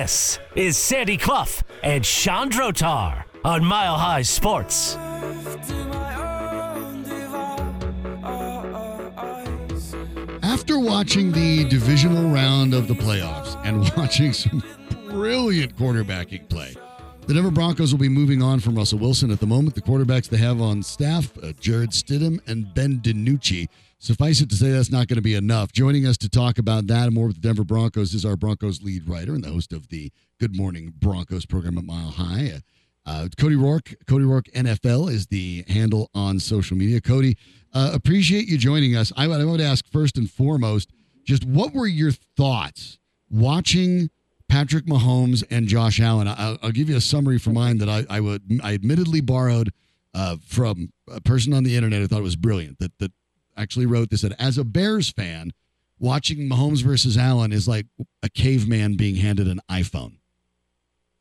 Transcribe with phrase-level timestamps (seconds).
[0.00, 4.96] This is Sandy Clough and Chandrotar on Mile High Sports.
[10.42, 14.62] After watching the divisional round of the playoffs and watching some
[15.10, 16.74] brilliant quarterbacking play,
[17.26, 19.30] the Denver Broncos will be moving on from Russell Wilson.
[19.30, 23.68] At the moment, the quarterbacks they have on staff, uh, Jarrett Stidham and Ben DiNucci.
[23.98, 25.72] Suffice it to say, that's not going to be enough.
[25.72, 28.82] Joining us to talk about that and more with the Denver Broncos is our Broncos
[28.82, 30.10] lead writer and the host of the
[30.40, 32.62] Good Morning Broncos program at Mile High.
[33.06, 37.00] Uh, Cody Roark, Cody Roark NFL is the handle on social media.
[37.00, 37.36] Cody,
[37.74, 39.12] uh, appreciate you joining us.
[39.16, 40.90] I, I would ask first and foremost,
[41.24, 42.98] just what were your thoughts
[43.30, 44.10] watching
[44.50, 46.28] Patrick Mahomes and Josh Allen?
[46.28, 49.72] I, will give you a summary for mine that I, I would I admittedly borrowed
[50.12, 52.02] uh, from a person on the internet.
[52.02, 53.12] I thought it was brilliant that that
[53.56, 54.22] actually wrote this.
[54.22, 55.52] That as a Bears fan,
[55.98, 57.86] watching Mahomes versus Allen is like
[58.22, 60.16] a caveman being handed an iPhone.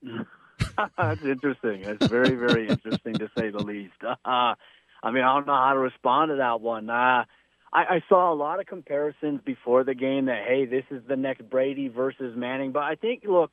[0.97, 1.83] That's interesting.
[1.83, 3.93] That's very, very interesting to say the least.
[4.25, 4.55] Uh,
[5.01, 6.89] I mean, I don't know how to respond to that one.
[6.89, 7.23] Uh,
[7.71, 11.15] I, I saw a lot of comparisons before the game that, hey, this is the
[11.15, 12.71] next Brady versus Manning.
[12.71, 13.51] But I think, look,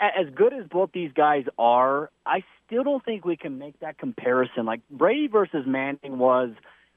[0.00, 3.98] as good as both these guys are, I still don't think we can make that
[3.98, 4.66] comparison.
[4.66, 6.50] Like Brady versus Manning was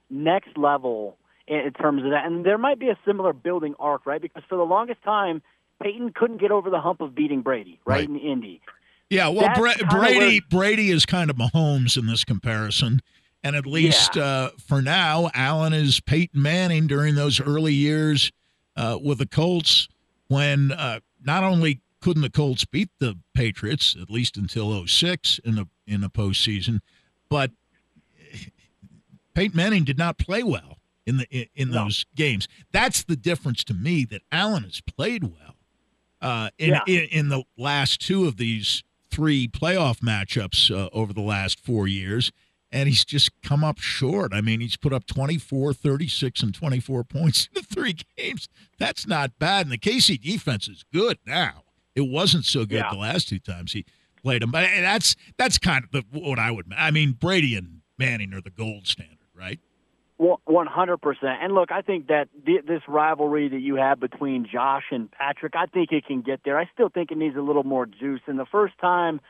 [0.09, 1.17] next level
[1.47, 2.25] in terms of that.
[2.25, 4.21] And there might be a similar building arc, right?
[4.21, 5.41] Because for the longest time,
[5.81, 8.09] Peyton couldn't get over the hump of beating Brady, right, right.
[8.09, 8.61] in Indy.
[9.09, 10.59] Yeah, well, Bra- Brady where...
[10.59, 12.99] Brady is kind of Mahomes in this comparison,
[13.43, 14.23] and at least yeah.
[14.23, 18.31] uh, for now, Allen is Peyton Manning during those early years
[18.75, 19.87] uh, with the Colts
[20.27, 25.55] when uh, not only couldn't the Colts beat the Patriots at least until 06 in
[25.55, 26.79] the in the postseason,
[27.29, 27.51] but
[29.33, 31.85] Peyton Manning did not play well in the in, in no.
[31.85, 32.47] those games.
[32.71, 35.55] That's the difference to me that Allen has played well
[36.21, 36.81] uh, in, yeah.
[36.87, 41.87] in, in the last two of these three playoff matchups uh, over the last four
[41.87, 42.31] years,
[42.71, 44.33] and he's just come up short.
[44.33, 48.47] I mean, he's put up 24, 36, and 24 points in the three games.
[48.77, 49.65] That's not bad.
[49.65, 51.63] And the KC defense is good now.
[51.95, 52.91] It wasn't so good yeah.
[52.91, 53.85] the last two times he
[54.21, 54.51] played them.
[54.51, 56.71] But that's that's kind of the, what I would.
[56.77, 59.59] I mean, Brady and Manning are the gold standard, right?
[60.17, 61.39] One hundred percent.
[61.41, 65.65] And look, I think that this rivalry that you have between Josh and Patrick, I
[65.65, 66.59] think it can get there.
[66.59, 68.19] I still think it needs a little more juice.
[68.27, 69.21] And the first time,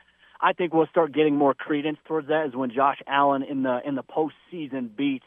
[0.41, 3.81] I think we'll start getting more credence towards that is when Josh Allen in the
[3.85, 5.25] in the postseason beats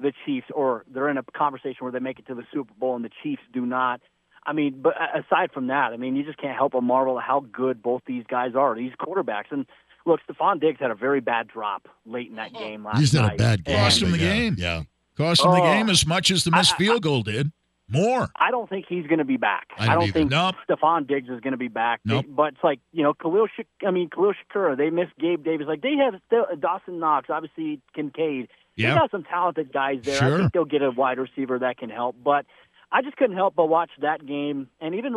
[0.00, 2.96] the Chiefs, or they're in a conversation where they make it to the Super Bowl
[2.96, 4.00] and the Chiefs do not.
[4.46, 7.24] I mean, but aside from that, I mean, you just can't help but marvel at
[7.24, 9.50] how good both these guys are, these quarterbacks.
[9.50, 9.66] And
[10.04, 12.58] look, Stefon Diggs had a very bad drop late in that oh.
[12.58, 13.22] game last He's night.
[13.22, 13.76] He's had a bad game.
[13.76, 14.56] Lost him the game.
[14.58, 14.82] Yeah.
[15.16, 15.62] Cost him the oh.
[15.62, 17.52] game as much as the missed I, field goal did.
[17.88, 18.28] More.
[18.34, 19.68] I don't think he's going to be back.
[19.76, 20.54] I don't, I don't think nope.
[20.68, 22.00] Stefon Diggs is going to be back.
[22.04, 22.24] Nope.
[22.24, 23.46] They, but it's like you know, Khalil.
[23.86, 24.76] I mean, Khalil Shakir.
[24.76, 25.66] They missed Gabe Davis.
[25.66, 27.28] Like they have still, Dawson Knox.
[27.30, 28.48] Obviously, Kincaid.
[28.76, 30.18] They got some talented guys there.
[30.18, 30.34] Sure.
[30.34, 32.16] I think they'll get a wide receiver that can help.
[32.22, 32.46] But
[32.90, 35.14] I just couldn't help but watch that game, and even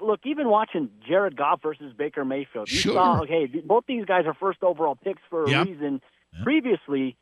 [0.00, 2.70] look, even watching Jared Goff versus Baker Mayfield.
[2.70, 2.94] You sure.
[2.94, 5.66] saw, okay, both these guys are first overall picks for a yep.
[5.66, 6.00] reason.
[6.34, 6.42] Yep.
[6.44, 7.16] Previously,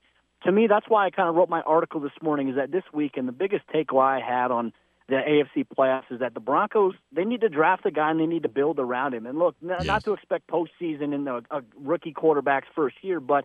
[0.44, 2.48] to me, that's why I kind of wrote my article this morning.
[2.48, 4.72] Is that this week, and the biggest takeaway I had on
[5.08, 8.26] the AFC playoffs is that the Broncos they need to draft a guy and they
[8.26, 9.26] need to build around him.
[9.26, 9.84] And look, yes.
[9.84, 13.44] not to expect postseason in the a rookie quarterback's first year, but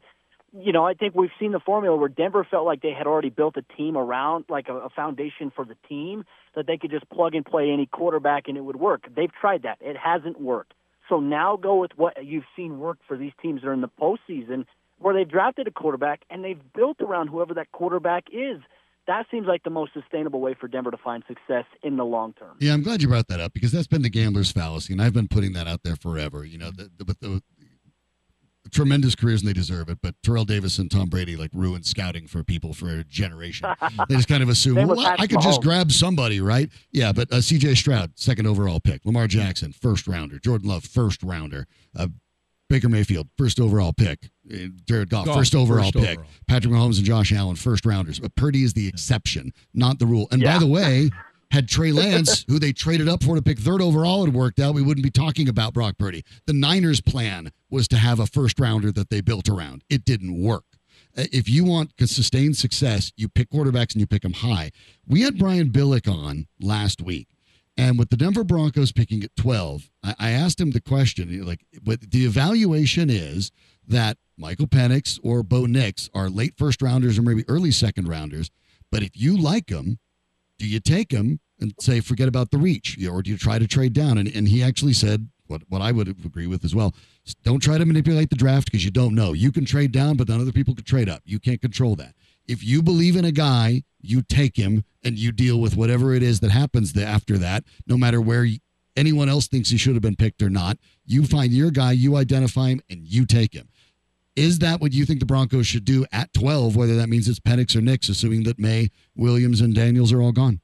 [0.56, 3.31] you know, I think we've seen the formula where Denver felt like they had already
[3.31, 6.25] built a team around, like a, a foundation for the team
[6.56, 9.07] that they could just plug and play any quarterback and it would work.
[9.16, 10.74] They've tried that; it hasn't worked.
[11.09, 13.90] So now go with what you've seen work for these teams that are in the
[13.90, 14.66] postseason
[15.00, 18.59] where they've drafted a quarterback and they've built around whoever that quarterback is.
[19.08, 22.34] That seems like the most sustainable way for Denver to find success in the long
[22.34, 22.56] term.
[22.59, 25.14] Yeah, I'm glad you brought that up because that's been the gambler's fallacy, and I've
[25.14, 26.46] been putting that out there forever.
[26.46, 27.44] You know, the, the, the,
[28.63, 31.86] the tremendous careers and they deserve it, but Terrell Davis and Tom Brady like ruined
[31.86, 33.68] scouting for people for a generation.
[34.10, 36.69] they just kind of assume, well, I could just grab somebody, right?
[36.92, 37.75] Yeah, but uh, C.J.
[37.75, 39.06] Stroud, second overall pick.
[39.06, 40.39] Lamar Jackson, first rounder.
[40.39, 41.68] Jordan Love, first rounder.
[41.95, 42.07] Uh,
[42.74, 44.31] Baker Mayfield, first overall pick.
[44.52, 46.18] Uh, Jared Goff, Goff first overall first pick.
[46.18, 46.31] Overall.
[46.48, 48.20] Patrick Mahomes and Josh Allen, first rounders.
[48.20, 50.28] But Purdy is the exception, not the rule.
[50.31, 50.54] And yeah.
[50.54, 51.12] by the way,
[51.52, 54.74] had Trey Lance, who they traded up for to pick third overall, had worked out,
[54.74, 56.25] we wouldn't be talking about Brock Purdy.
[56.48, 59.84] The Niners' plan was to have a first rounder that they built around.
[59.88, 60.66] It didn't work.
[61.16, 64.72] Uh, if you want sustained success, you pick quarterbacks and you pick them high.
[65.08, 67.28] We had Brian Billick on last week
[67.78, 71.66] and with the Denver Broncos picking at 12, I, I asked him the question like,
[71.84, 73.52] the evaluation is
[73.88, 78.52] that Michael Penix or Bo Nix are late first rounders or maybe early second rounders.
[78.92, 80.00] But if you like them,
[80.60, 82.98] do you take them and say, forget about the reach?
[83.08, 84.18] Or do you try to trade down?
[84.18, 86.94] And, and he actually said, what what I would agree with as well.
[87.44, 89.34] Don't try to manipulate the draft because you don't know.
[89.34, 91.22] You can trade down, but then other people can trade up.
[91.25, 92.16] You can't control that.
[92.48, 96.24] If you believe in a guy, you take him and you deal with whatever it
[96.24, 98.45] is that happens after that, no matter where
[98.95, 100.78] anyone else thinks he should have been picked or not.
[101.06, 103.69] You find your guy, you identify him, and you take him.
[104.36, 107.40] Is that what you think the Broncos should do at 12, whether that means it's
[107.40, 110.60] Penix or Nix, assuming that May, Williams, and Daniels are all gone?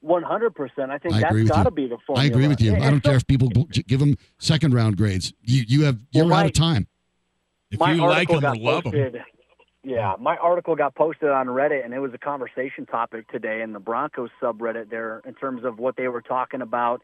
[0.00, 0.92] One hundred percent.
[0.92, 2.24] I think I that's got to be the formula.
[2.24, 2.76] I agree with you.
[2.76, 5.32] I don't care if people give them second round grades.
[5.42, 6.86] You you have you're well, my, out of time.
[7.72, 9.24] If you like them or love posted, them.
[9.84, 10.20] Yeah, mm.
[10.20, 13.80] my article got posted on Reddit, and it was a conversation topic today in the
[13.80, 17.02] Broncos subreddit there in terms of what they were talking about.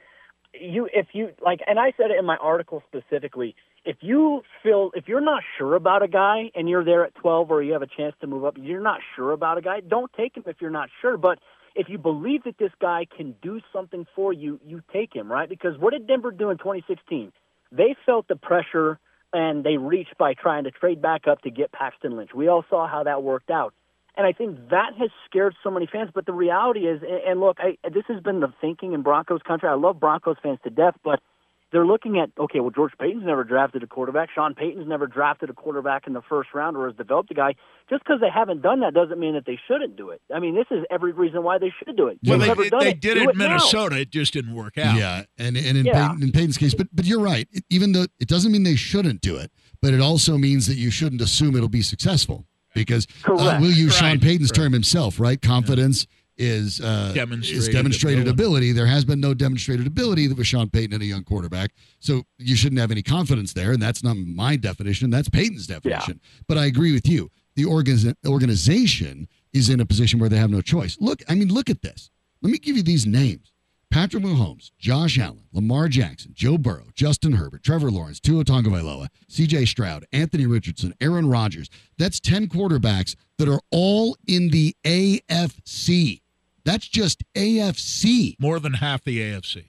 [0.53, 3.57] You, if you like, and I said it in my article specifically.
[3.85, 7.51] If you feel if you're not sure about a guy and you're there at 12
[7.51, 9.81] or you have a chance to move up, you're not sure about a guy.
[9.81, 11.19] Don't take him if you're not sure.
[11.19, 11.39] But
[11.75, 15.49] if you believe that this guy can do something for you, you take him, right?
[15.49, 17.33] Because what did Denver do in 2016?
[17.73, 18.99] They felt the pressure
[19.35, 22.31] and they reached by trying to trade back up to get Paxton Lynch.
[22.35, 23.75] We all saw how that worked out.
[24.17, 26.11] And I think that has scared so many fans.
[26.15, 29.69] But the reality is, and look, I, this has been the thinking in Broncos country.
[29.69, 31.21] I love Broncos fans to death, but–
[31.75, 35.51] they're looking at okay, well George Paton's never drafted a quarterback, Sean Payton's never drafted
[35.51, 37.57] a quarterback in the first round or has developed a guy.
[37.91, 40.23] Just because they haven't done that doesn't mean that they shouldn't do it.
[40.33, 42.19] I mean, this is every reason why they should do it.
[42.25, 44.97] Well, they, they, they it, did it in Minnesota, it just didn't work out.
[44.97, 46.09] Yeah, and and in, yeah.
[46.09, 47.49] Payton, in Payton's case, but but you're right.
[47.71, 49.51] Even though it doesn't mean they shouldn't do it,
[49.83, 54.01] but it also means that you shouldn't assume it'll be successful because uh, we'll use
[54.01, 54.13] right.
[54.13, 54.63] Sean Payton's right.
[54.63, 55.43] term himself, right?
[55.43, 56.05] Confidence.
[56.05, 58.71] Yeah is uh, demonstrated, is demonstrated ability.
[58.71, 58.73] ability.
[58.73, 62.57] There has been no demonstrated ability with Sean Payton and a young quarterback, so you
[62.57, 63.73] shouldn't have any confidence there.
[63.73, 66.21] And that's not my definition; that's Payton's definition.
[66.23, 66.43] Yeah.
[66.49, 67.31] But I agree with you.
[67.57, 70.97] The organ- organization is in a position where they have no choice.
[71.01, 72.11] Look, I mean, look at this.
[72.43, 73.53] Let me give you these names:
[73.91, 79.67] Patrick Mahomes, Josh Allen, Lamar Jackson, Joe Burrow, Justin Herbert, Trevor Lawrence, Tua Tagovailoa, C.J.
[79.67, 81.71] Stroud, Anthony Richardson, Aaron Rodgers.
[81.97, 86.23] That's ten quarterbacks that are all in the AFC.
[86.65, 88.37] That's just AFC.
[88.41, 89.65] More than half the AFC.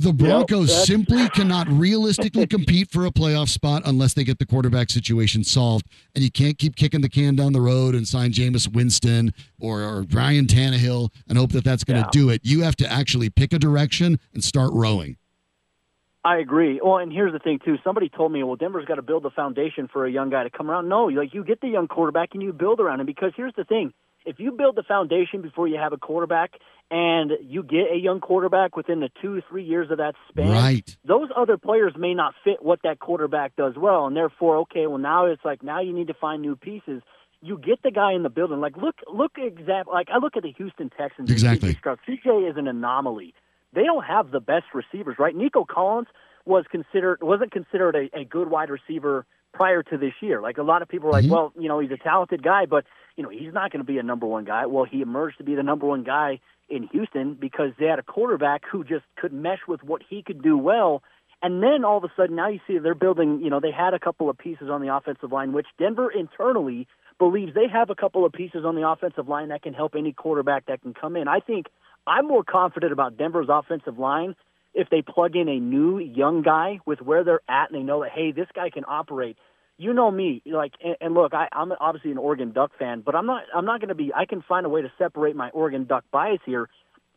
[0.00, 4.46] The Broncos yep, simply cannot realistically compete for a playoff spot unless they get the
[4.46, 5.86] quarterback situation solved.
[6.14, 9.82] And you can't keep kicking the can down the road and sign Jameis Winston or,
[9.82, 12.10] or Ryan Tannehill and hope that that's going to yeah.
[12.12, 12.42] do it.
[12.44, 15.16] You have to actually pick a direction and start rowing.
[16.24, 16.80] I agree.
[16.82, 17.78] Well, and here's the thing too.
[17.82, 20.50] Somebody told me, well, Denver's got to build a foundation for a young guy to
[20.50, 20.88] come around.
[20.88, 23.64] No, like you get the young quarterback and you build around him because here's the
[23.64, 23.92] thing
[24.28, 26.52] if you build the foundation before you have a quarterback
[26.90, 30.96] and you get a young quarterback within the two, three years of that span, right.
[31.04, 34.06] those other players may not fit what that quarterback does well.
[34.06, 37.02] And therefore, okay, well, now it's like now you need to find new pieces.
[37.40, 38.60] You get the guy in the building.
[38.60, 39.88] Like, look, look, exact.
[39.88, 41.30] Like, I look at the Houston Texans.
[41.30, 41.74] Exactly.
[41.74, 43.34] CJ is an anomaly.
[43.72, 45.34] They don't have the best receivers, right?
[45.34, 46.08] Nico Collins
[46.44, 50.40] was considered wasn't considered a, a good wide receiver prior to this year.
[50.40, 51.32] Like a lot of people are like, mm-hmm.
[51.32, 52.84] well, you know, he's a talented guy, but
[53.16, 54.66] you know, he's not going to be a number one guy.
[54.66, 58.02] Well, he emerged to be the number one guy in Houston because they had a
[58.02, 61.02] quarterback who just could mesh with what he could do well.
[61.42, 63.94] And then all of a sudden, now you see they're building, you know, they had
[63.94, 66.86] a couple of pieces on the offensive line, which Denver internally
[67.18, 70.12] believes they have a couple of pieces on the offensive line that can help any
[70.12, 71.28] quarterback that can come in.
[71.28, 71.66] I think
[72.06, 74.34] I'm more confident about Denver's offensive line
[74.78, 78.02] if they plug in a new young guy with where they're at and they know
[78.02, 79.36] that, hey, this guy can operate
[79.78, 83.14] you know me, like, and, and look, I, I'm obviously an Oregon Duck fan, but
[83.14, 83.44] I'm not.
[83.54, 84.12] I'm not going to be.
[84.12, 86.68] I can find a way to separate my Oregon Duck bias here.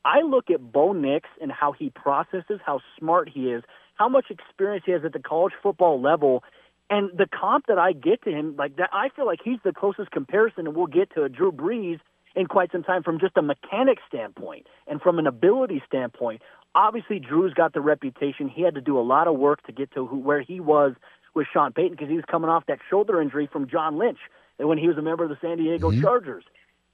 [0.05, 3.63] I look at Bo Nix and how he processes, how smart he is,
[3.95, 6.43] how much experience he has at the college football level,
[6.89, 9.73] and the comp that I get to him, like that, I feel like he's the
[9.73, 11.99] closest comparison, and we'll get to a Drew Brees
[12.35, 16.41] in quite some time from just a mechanic standpoint and from an ability standpoint.
[16.73, 18.47] Obviously, Drew's got the reputation.
[18.47, 20.93] He had to do a lot of work to get to who, where he was
[21.33, 24.19] with Sean Payton because he was coming off that shoulder injury from John Lynch
[24.57, 26.01] when he was a member of the San Diego mm-hmm.
[26.01, 26.43] Chargers.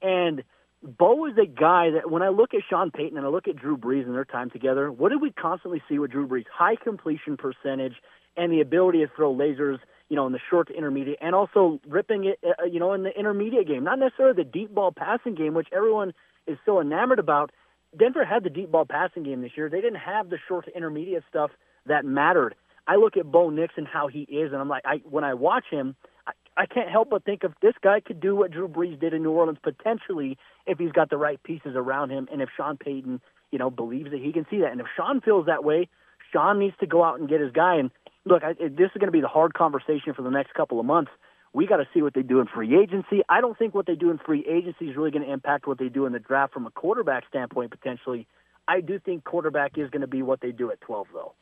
[0.02, 0.42] And
[0.82, 3.56] Bo is a guy that when I look at Sean Payton and I look at
[3.56, 6.44] Drew Brees and their time together, what did we constantly see with Drew Brees?
[6.52, 7.94] High completion percentage
[8.36, 11.80] and the ability to throw lasers, you know, in the short to intermediate, and also
[11.86, 13.82] ripping it, uh, you know, in the intermediate game.
[13.82, 16.14] Not necessarily the deep ball passing game, which everyone
[16.46, 17.50] is so enamored about.
[17.96, 19.68] Denver had the deep ball passing game this year.
[19.68, 21.50] They didn't have the short to intermediate stuff
[21.86, 22.54] that mattered.
[22.86, 25.34] I look at Bo Nix and how he is, and I'm like, I when I
[25.34, 25.94] watch him,
[26.26, 29.14] I, I can't help but think if this guy could do what Drew Brees did
[29.14, 32.76] in New Orleans potentially if he's got the right pieces around him, and if Sean
[32.76, 35.88] Payton, you know, believes that he can see that, and if Sean feels that way,
[36.32, 37.76] Sean needs to go out and get his guy.
[37.76, 37.90] And
[38.24, 40.86] look, I, this is going to be the hard conversation for the next couple of
[40.86, 41.10] months.
[41.58, 43.22] We got to see what they do in free agency.
[43.28, 45.76] I don't think what they do in free agency is really going to impact what
[45.76, 48.28] they do in the draft from a quarterback standpoint potentially.
[48.68, 51.32] I do think quarterback is going to be what they do at 12, though.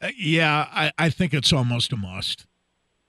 [0.00, 2.46] Uh, yeah, I, I think it's almost a must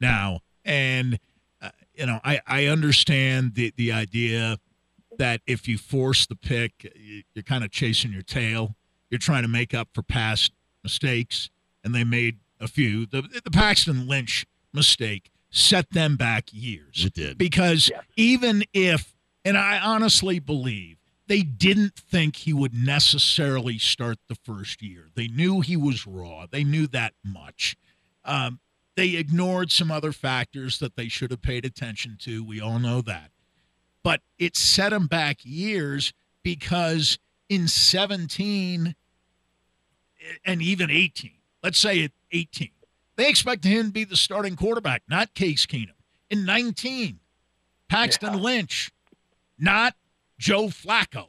[0.02, 0.42] now.
[0.66, 1.18] And,
[1.62, 4.58] uh, you know, I, I understand the, the idea
[5.18, 6.94] that if you force the pick,
[7.34, 8.76] you're kind of chasing your tail.
[9.10, 10.52] You're trying to make up for past
[10.84, 11.50] mistakes,
[11.86, 13.06] and they made a few.
[13.06, 17.06] The, the Paxton Lynch mistake set them back years.
[17.06, 17.38] It did.
[17.38, 18.02] Because yeah.
[18.18, 19.14] even if,
[19.46, 25.08] and I honestly believe, they didn't think he would necessarily start the first year.
[25.16, 26.48] They knew he was raw.
[26.50, 27.78] They knew that much.
[28.26, 28.60] Um,
[28.96, 32.44] they ignored some other factors that they should have paid attention to.
[32.44, 33.32] We all know that.
[34.04, 37.18] But it set him back years because
[37.48, 38.96] in 17
[40.46, 41.32] and even 18,
[41.62, 42.70] let's say at 18,
[43.16, 45.92] they expect him to be the starting quarterback, not Case Keenum.
[46.30, 47.20] In 19,
[47.90, 48.40] Paxton yeah.
[48.40, 48.92] Lynch,
[49.58, 49.96] not
[50.40, 51.28] Joe Flacco.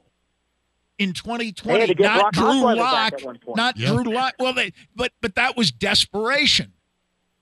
[0.97, 3.15] In 2020, not Drew Lock,
[3.57, 3.93] not yep.
[3.93, 4.35] Drew Lock.
[4.39, 6.73] Well, they, but but that was desperation,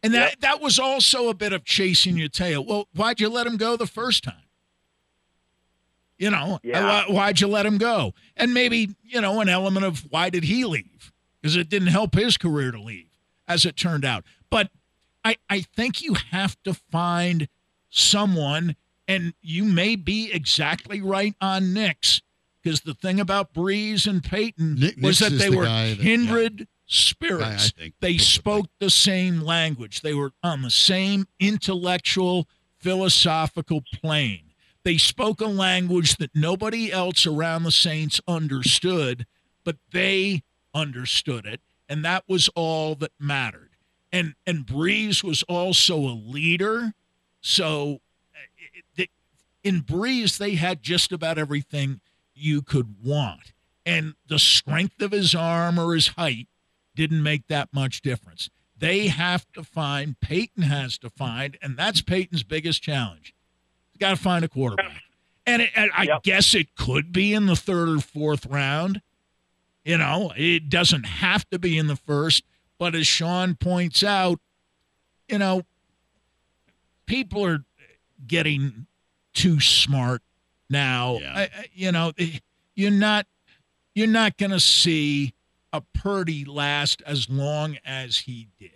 [0.03, 0.41] and that yep.
[0.41, 2.65] that was also a bit of chasing your tail.
[2.65, 4.47] Well, why'd you let him go the first time?
[6.17, 7.05] You know, uh, yeah.
[7.09, 8.15] why'd you let him go?
[8.39, 11.13] And maybe you know an element of why did he leave?
[11.41, 13.11] Because it didn't help his career to leave,
[13.49, 14.25] as it turned out.
[14.51, 14.71] But
[15.25, 17.49] I I think you have to find
[17.91, 18.77] someone
[19.09, 22.23] and you may be exactly right on Nix,
[22.63, 25.67] because the thing about Brees and Payton Nick, was that they the were
[26.03, 26.67] kindred that, yeah.
[26.87, 27.73] spirits.
[28.01, 30.01] they spoke the same language.
[30.03, 34.53] They were on the same intellectual, philosophical plane.
[34.85, 39.27] They spoke a language that nobody else around the Saints understood,
[39.65, 40.43] but they
[40.75, 41.61] understood it,
[41.93, 43.71] and that was all that mattered.
[44.11, 46.95] And and Brees was also a leader,
[47.41, 48.01] so
[48.99, 49.05] uh,
[49.63, 52.01] in Brees, they had just about everything
[52.35, 53.53] you could want.
[53.85, 56.49] And the strength of his arm or his height
[56.95, 58.51] didn't make that much difference.
[58.77, 63.35] They have to find, Payton has to find, and that's Payton's biggest challenge.
[63.93, 65.03] He's got to find a quarterback.
[65.47, 66.23] And, it, and I yep.
[66.23, 69.03] guess it could be in the third or fourth round.
[69.85, 72.45] You know, it doesn't have to be in the first.
[72.79, 74.41] But as Sean points out,
[75.29, 75.63] you know,
[77.07, 77.65] people are
[78.27, 78.87] getting
[79.35, 80.23] too smart
[80.71, 81.19] now.
[81.19, 81.33] Yeah.
[81.35, 82.39] I, you know, eh,
[82.75, 83.27] you're not
[83.95, 85.35] you're not going to see
[85.73, 88.71] a Purdy last as long as he did.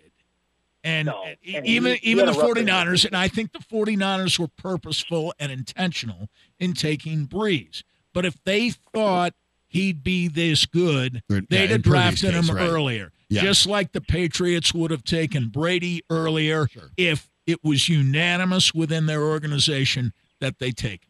[0.83, 1.23] And, no.
[1.23, 5.51] and even he, even he the 49ers, and I think the 49ers were purposeful and
[5.51, 7.83] intentional in taking Brees.
[8.13, 9.33] But if they thought
[9.67, 12.67] he'd be this good, they'd yeah, have drafted case, him right.
[12.67, 13.11] earlier.
[13.29, 13.41] Yeah.
[13.41, 16.89] Just like the Patriots would have taken Brady earlier sure.
[16.95, 21.01] if it was unanimous within their organization that they take.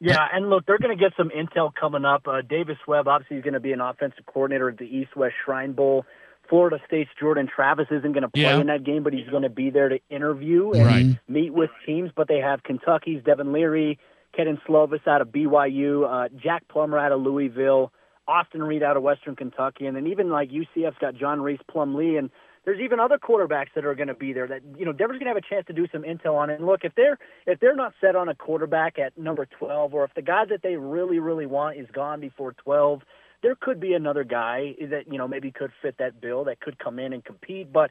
[0.00, 2.28] Yeah, and look, they're going to get some intel coming up.
[2.28, 5.34] Uh, Davis Webb, obviously, is going to be an offensive coordinator at the East West
[5.44, 6.04] Shrine Bowl.
[6.48, 8.60] Florida State's Jordan Travis isn't going to play yeah.
[8.60, 11.18] in that game, but he's going to be there to interview and right.
[11.26, 12.10] meet with teams.
[12.14, 13.98] But they have Kentucky's Devin Leary,
[14.36, 17.92] Kedon Slovis out of BYU, uh, Jack Plummer out of Louisville,
[18.26, 22.18] Austin Reed out of Western Kentucky, and then even like UCF's got John Rhys Plumlee
[22.18, 22.30] and
[22.64, 25.26] there's even other quarterbacks that are going to be there that you know Denver's going
[25.26, 26.54] to have a chance to do some intel on it.
[26.54, 30.04] And look, if they're if they're not set on a quarterback at number 12, or
[30.04, 33.02] if the guy that they really really want is gone before 12,
[33.42, 36.78] there could be another guy that you know maybe could fit that bill that could
[36.78, 37.72] come in and compete.
[37.72, 37.90] But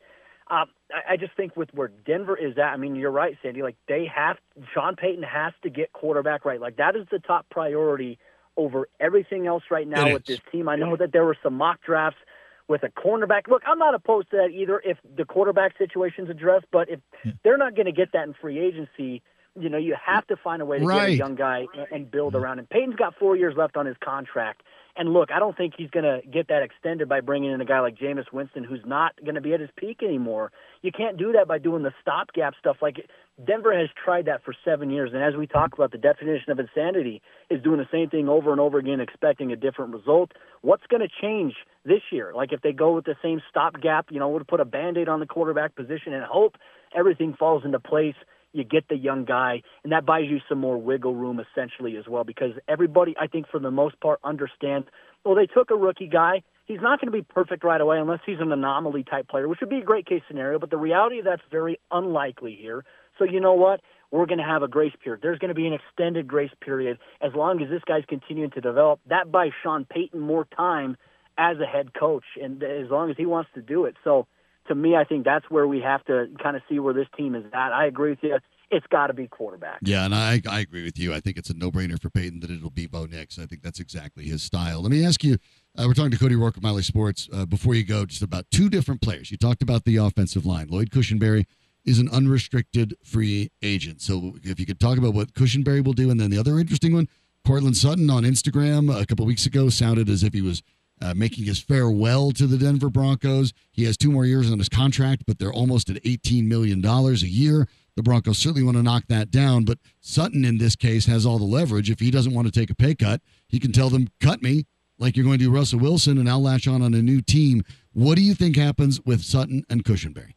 [0.49, 3.61] um, I, I just think with where Denver is at, I mean, you're right, Sandy.
[3.61, 4.37] Like they have
[4.73, 6.59] Sean Payton has to get quarterback right.
[6.59, 8.19] Like that is the top priority
[8.55, 10.37] over everything else right now it with is.
[10.37, 10.69] this team.
[10.69, 12.19] I know that there were some mock drafts
[12.67, 13.47] with a cornerback.
[13.47, 17.31] Look, I'm not opposed to that either if the quarterback situation's addressed, but if yeah.
[17.43, 19.21] they're not going to get that in free agency,
[19.59, 20.99] you know, you have to find a way to right.
[20.99, 22.67] get a young guy and build around him.
[22.69, 24.63] Payton's got four years left on his contract.
[24.95, 27.65] And look, I don't think he's going to get that extended by bringing in a
[27.65, 30.51] guy like Jameis Winston, who's not going to be at his peak anymore.
[30.83, 32.77] You can't do that by doing the stopgap stuff.
[32.79, 32.97] Like
[33.43, 36.59] Denver has tried that for seven years, and as we talk about, the definition of
[36.59, 40.31] insanity is doing the same thing over and over again, expecting a different result.
[40.61, 42.31] What's going to change this year?
[42.35, 45.19] Like if they go with the same stopgap, you know, would put a band-aid on
[45.19, 46.55] the quarterback position and hope
[46.95, 48.15] everything falls into place
[48.53, 52.07] you get the young guy, and that buys you some more wiggle room essentially as
[52.07, 52.23] well.
[52.23, 54.87] Because everybody, I think, for the most part, understands.
[55.25, 56.43] Well, they took a rookie guy.
[56.65, 59.59] He's not going to be perfect right away unless he's an anomaly type player, which
[59.59, 60.59] would be a great case scenario.
[60.59, 62.85] But the reality that's very unlikely here.
[63.19, 63.81] So you know what?
[64.11, 65.21] We're going to have a grace period.
[65.23, 68.61] There's going to be an extended grace period as long as this guy's continuing to
[68.61, 68.99] develop.
[69.09, 70.97] That buys Sean Payton more time
[71.37, 73.95] as a head coach, and as long as he wants to do it.
[74.03, 74.27] So
[74.67, 77.35] to me, I think that's where we have to kind of see where this team
[77.35, 77.71] is at.
[77.73, 78.37] I agree with you.
[78.71, 79.79] It's got to be quarterback.
[79.83, 81.13] Yeah, and I, I agree with you.
[81.13, 83.37] I think it's a no brainer for Payton that it'll be Bo Nix.
[83.37, 84.81] I think that's exactly his style.
[84.81, 85.37] Let me ask you
[85.77, 87.29] Uh, we're talking to Cody Roark of Mile High Sports.
[87.31, 89.29] Uh, before you go, just about two different players.
[89.29, 90.67] You talked about the offensive line.
[90.69, 91.45] Lloyd Cushenberry
[91.85, 94.01] is an unrestricted free agent.
[94.01, 96.93] So if you could talk about what Cushenberry will do, and then the other interesting
[96.93, 97.07] one,
[97.45, 100.63] Courtland Sutton on Instagram a couple weeks ago sounded as if he was
[101.01, 103.53] uh, making his farewell to the Denver Broncos.
[103.71, 107.11] He has two more years on his contract, but they're almost at $18 million a
[107.13, 107.67] year.
[107.95, 111.37] The Broncos certainly want to knock that down, but Sutton in this case has all
[111.37, 111.89] the leverage.
[111.89, 114.65] If he doesn't want to take a pay cut, he can tell them, cut me,
[114.97, 117.63] like you're going to do Russell Wilson, and I'll latch on on a new team.
[117.91, 120.33] What do you think happens with Sutton and Cushenberry?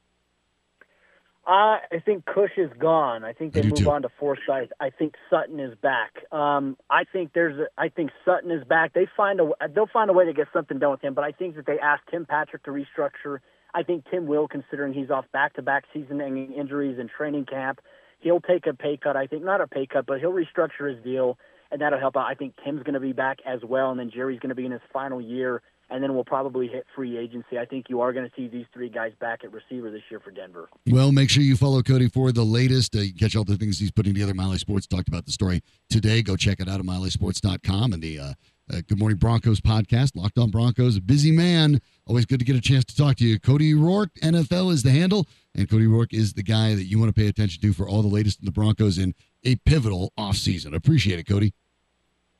[1.46, 3.22] Uh, I think Cush is gone.
[3.22, 3.90] I think they I move too.
[3.90, 4.72] on to Forsyth.
[4.80, 6.24] I think Sutton is back.
[6.32, 7.56] Um, I think there's.
[7.60, 8.94] A, I think Sutton is back.
[8.94, 9.50] They find a.
[9.72, 11.14] They'll find a way to get something done with him.
[11.14, 13.38] But I think that they asked Tim Patrick to restructure.
[13.72, 17.80] I think Tim will, considering he's off back-to-back season-ending injuries and training camp.
[18.20, 19.16] He'll take a pay cut.
[19.16, 21.38] I think not a pay cut, but he'll restructure his deal,
[21.70, 22.26] and that'll help out.
[22.26, 24.64] I think Tim's going to be back as well, and then Jerry's going to be
[24.64, 27.58] in his final year and then we'll probably hit free agency.
[27.58, 30.20] I think you are going to see these three guys back at receiver this year
[30.20, 30.68] for Denver.
[30.88, 32.96] Well, make sure you follow Cody for the latest.
[32.96, 34.34] Uh, catch all the things he's putting together.
[34.34, 36.22] Mile High Sports talked about the story today.
[36.22, 38.32] Go check it out at milehighsports.com and the uh,
[38.72, 40.16] uh, Good Morning Broncos podcast.
[40.16, 41.80] Locked on Broncos, a busy man.
[42.06, 43.38] Always good to get a chance to talk to you.
[43.38, 47.14] Cody Roark, NFL is the handle, and Cody Roark is the guy that you want
[47.14, 49.14] to pay attention to for all the latest in the Broncos in
[49.44, 50.74] a pivotal offseason.
[50.74, 51.52] Appreciate it, Cody.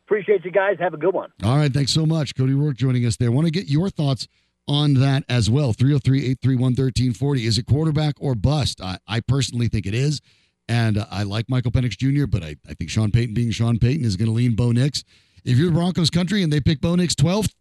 [0.07, 0.77] Appreciate you guys.
[0.79, 1.31] Have a good one.
[1.43, 1.73] All right.
[1.73, 2.35] Thanks so much.
[2.37, 3.33] Cody Roark joining us there.
[3.33, 4.29] Want to get your thoughts
[4.69, 5.73] on that as well.
[5.73, 7.47] 303 831 1340.
[7.47, 8.81] Is it quarterback or bust?
[8.81, 10.21] I, I personally think it is.
[10.69, 14.05] And I like Michael Penix Jr., but I, I think Sean Payton being Sean Payton
[14.05, 15.05] is going to lean Bo Nix.
[15.45, 17.55] If you're Broncos country and they pick Bo Nix 12th,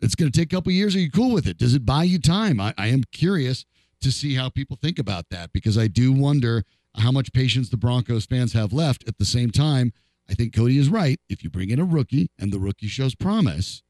[0.00, 0.94] it's going to take a couple years.
[0.94, 1.58] Are you cool with it?
[1.58, 2.60] Does it buy you time?
[2.60, 3.64] I, I am curious
[4.00, 6.64] to see how people think about that because I do wonder
[6.96, 9.06] how much patience the Broncos fans have left.
[9.08, 9.92] At the same time,
[10.30, 11.18] I think Cody is right.
[11.28, 13.82] If you bring in a rookie and the rookie shows promise,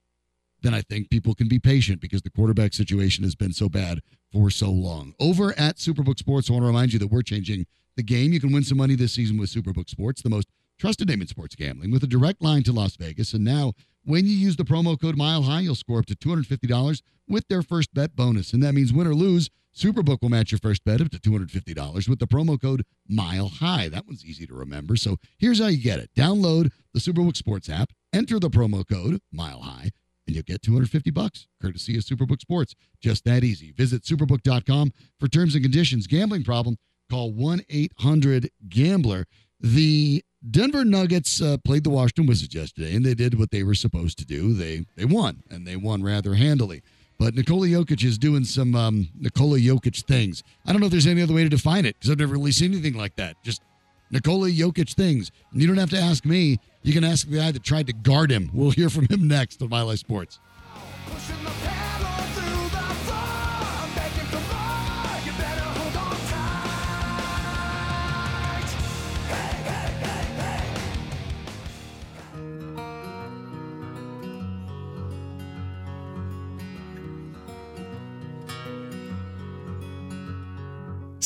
[0.62, 4.00] then I think people can be patient because the quarterback situation has been so bad
[4.32, 5.14] for so long.
[5.20, 8.32] Over at Superbook Sports, I want to remind you that we're changing the game.
[8.32, 10.48] You can win some money this season with Superbook Sports, the most
[10.78, 13.32] trusted name in sports gambling, with a direct line to Las Vegas.
[13.32, 13.72] And now,
[14.04, 17.62] when you use the promo code Mile High, you'll score up to $250 with their
[17.62, 18.52] first bet bonus.
[18.52, 22.08] And that means win or lose, Superbook will match your first bet up to $250
[22.08, 23.88] with the promo code Mile High.
[23.88, 24.96] That one's easy to remember.
[24.96, 29.20] So here's how you get it download the Superbook Sports app, enter the promo code
[29.30, 29.90] Mile High,
[30.26, 32.74] and you'll get 250 bucks courtesy of Superbook Sports.
[33.00, 33.70] Just that easy.
[33.70, 36.08] Visit superbook.com for terms and conditions.
[36.08, 36.76] Gambling problem?
[37.08, 39.26] Call 1 800 Gambler.
[39.60, 43.76] The Denver Nuggets uh, played the Washington Wizards yesterday, and they did what they were
[43.76, 44.54] supposed to do.
[44.54, 46.82] They they won, and they won rather handily.
[47.18, 50.44] But Nikola Jokic is doing some um, Nikola Jokic things.
[50.64, 52.52] I don't know if there's any other way to define it because I've never really
[52.52, 53.36] seen anything like that.
[53.42, 53.62] Just
[54.10, 55.32] Nikola Jokic things.
[55.52, 56.58] And you don't have to ask me.
[56.82, 58.50] You can ask the guy that tried to guard him.
[58.54, 60.38] We'll hear from him next on Mile High Sports.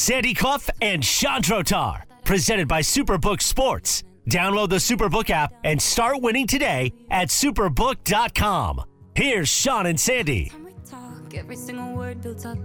[0.02, 4.02] Sandy Clough and Chandrotar, presented by Superbook Sports.
[4.28, 8.82] Download the Superbook app and start winning today at superbook.com.
[9.14, 10.50] Here's Sean and Sandy.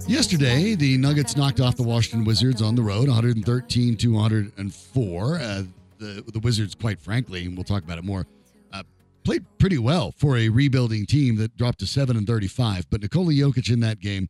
[0.07, 5.35] Yesterday, the Nuggets knocked off the Washington Wizards on the road, 113 to 104.
[5.35, 5.63] Uh,
[5.99, 8.25] the the Wizards, quite frankly, and we'll talk about it more,
[8.73, 8.81] uh,
[9.23, 12.89] played pretty well for a rebuilding team that dropped to seven and 35.
[12.89, 14.27] But Nikola Jokic in that game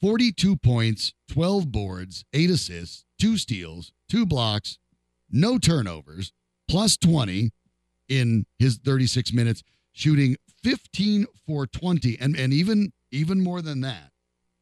[0.00, 4.78] 42 points, 12 boards, 8 assists, 2 steals, 2 blocks,
[5.30, 6.32] no turnovers,
[6.68, 7.50] plus 20
[8.08, 14.10] in his 36 minutes, shooting 15 for 20 and and even even more than that.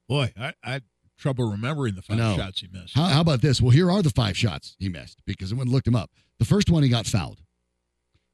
[0.09, 0.83] Boy, I, I had
[1.19, 2.95] trouble remembering the five shots he missed.
[2.95, 3.61] How, how, about this?
[3.61, 6.11] Well, here are the five shots he missed because I went and looked him up.
[6.39, 7.41] The first one he got fouled.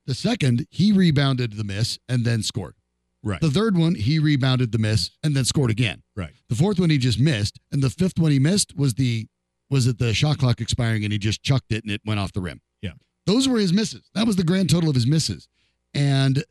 [0.07, 2.75] The second, he rebounded the miss and then scored.
[3.23, 3.41] Right.
[3.41, 6.03] The third one, he rebounded the miss and then scored again.
[6.17, 6.33] Right.
[6.49, 9.27] The fourth one he just missed, and the fifth one he missed was the
[9.69, 12.33] was it the shot clock expiring and he just chucked it and it went off
[12.33, 12.61] the rim.
[12.83, 12.93] Yeah.
[13.27, 14.11] Those were his misses.
[14.15, 15.47] That was the grand total of his misses.
[15.95, 16.43] And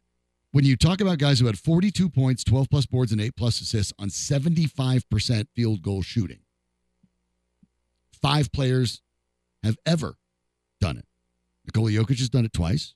[0.51, 3.60] when you talk about guys who had 42 points, 12 plus boards, and 8 plus
[3.60, 6.39] assists on 75% field goal shooting,
[8.21, 9.01] five players
[9.63, 10.15] have ever
[10.79, 11.05] done it.
[11.65, 12.95] Nikola Jokic has done it twice.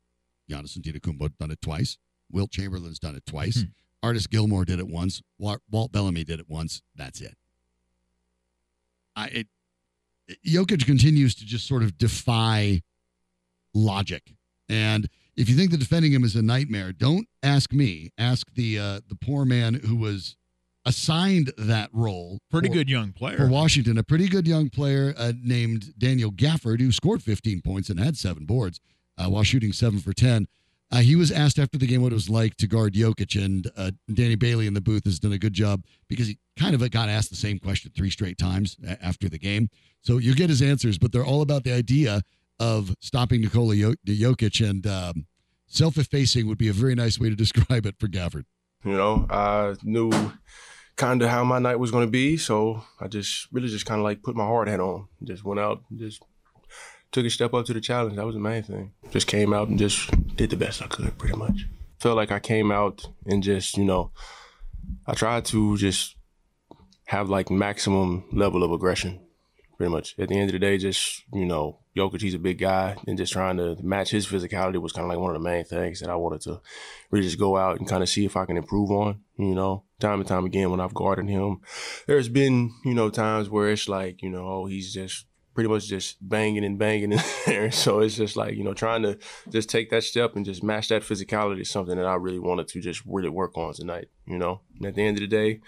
[0.50, 1.98] Giannis Antetokounmpo done it twice.
[2.34, 3.62] Wilt Chamberlain's done it twice.
[3.62, 3.68] Hmm.
[4.02, 5.22] Artis Gilmore did it once.
[5.40, 6.82] Walt Bellamy did it once.
[6.96, 7.38] That's it.
[9.16, 9.48] I it,
[10.46, 12.82] Jokic continues to just sort of defy
[13.74, 14.34] logic.
[14.68, 18.12] And if you think that defending him is a nightmare, don't ask me.
[18.18, 20.36] Ask the uh, the poor man who was
[20.86, 22.40] assigned that role.
[22.50, 23.98] Pretty for, good young player for Washington.
[23.98, 28.18] A pretty good young player uh, named Daniel Gafford, who scored 15 points and had
[28.18, 28.80] seven boards
[29.18, 30.48] uh, while shooting seven for 10.
[30.94, 33.68] Uh, he was asked after the game what it was like to guard Jokic, and
[33.76, 36.92] uh, Danny Bailey in the booth has done a good job because he kind of
[36.92, 39.70] got asked the same question three straight times after the game.
[40.02, 42.22] So you get his answers, but they're all about the idea
[42.60, 45.26] of stopping Nikola Jokic, and um,
[45.66, 48.46] self-effacing would be a very nice way to describe it for Gafford.
[48.86, 50.12] You know, I knew
[50.96, 54.00] kind of how my night was going to be, so I just really just kind
[54.00, 56.22] of like put my hard hat on, just went out, just
[57.14, 58.18] took a step up to the challenge.
[58.18, 58.92] That was the main thing.
[59.12, 61.66] Just came out and just did the best I could, pretty much.
[62.00, 64.12] Felt like I came out and just, you know,
[65.08, 66.18] I tried to just
[67.06, 69.22] have like maximum level of aggression,
[69.78, 70.16] pretty much.
[70.18, 73.20] At the end of the day, just, you know, Jokic, he's a big guy, and
[73.20, 76.00] just trying to match his physicality was kind of like one of the main things
[76.00, 76.60] that I wanted to
[77.12, 79.84] really just go out and kind of see if I can improve on, you know.
[80.00, 81.62] Time and time again, when I've guarded him,
[82.08, 85.88] there's been, you know, times where it's like, you know, oh, he's just pretty much
[85.88, 87.72] just banging and banging in there.
[87.72, 89.18] So it's just like, you know, trying to
[89.50, 92.68] just take that step and just match that physicality is something that I really wanted
[92.70, 94.62] to just really work on tonight, you know?
[94.78, 95.62] And at the end of the day,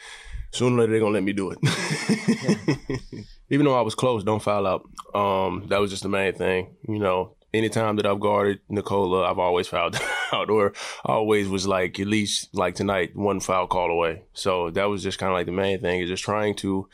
[0.51, 3.25] sooner or later they're gonna let me do it.
[3.49, 4.89] Even though I was close, don't foul out.
[5.13, 6.75] Um, that was just the main thing.
[6.87, 9.99] You know, anytime that I've guarded Nikola, I've always fouled
[10.33, 14.23] out or always was like at least like tonight, one foul call away.
[14.33, 16.87] So that was just kind of like the main thing is just trying to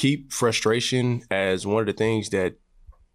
[0.00, 2.54] keep frustration as one of the things that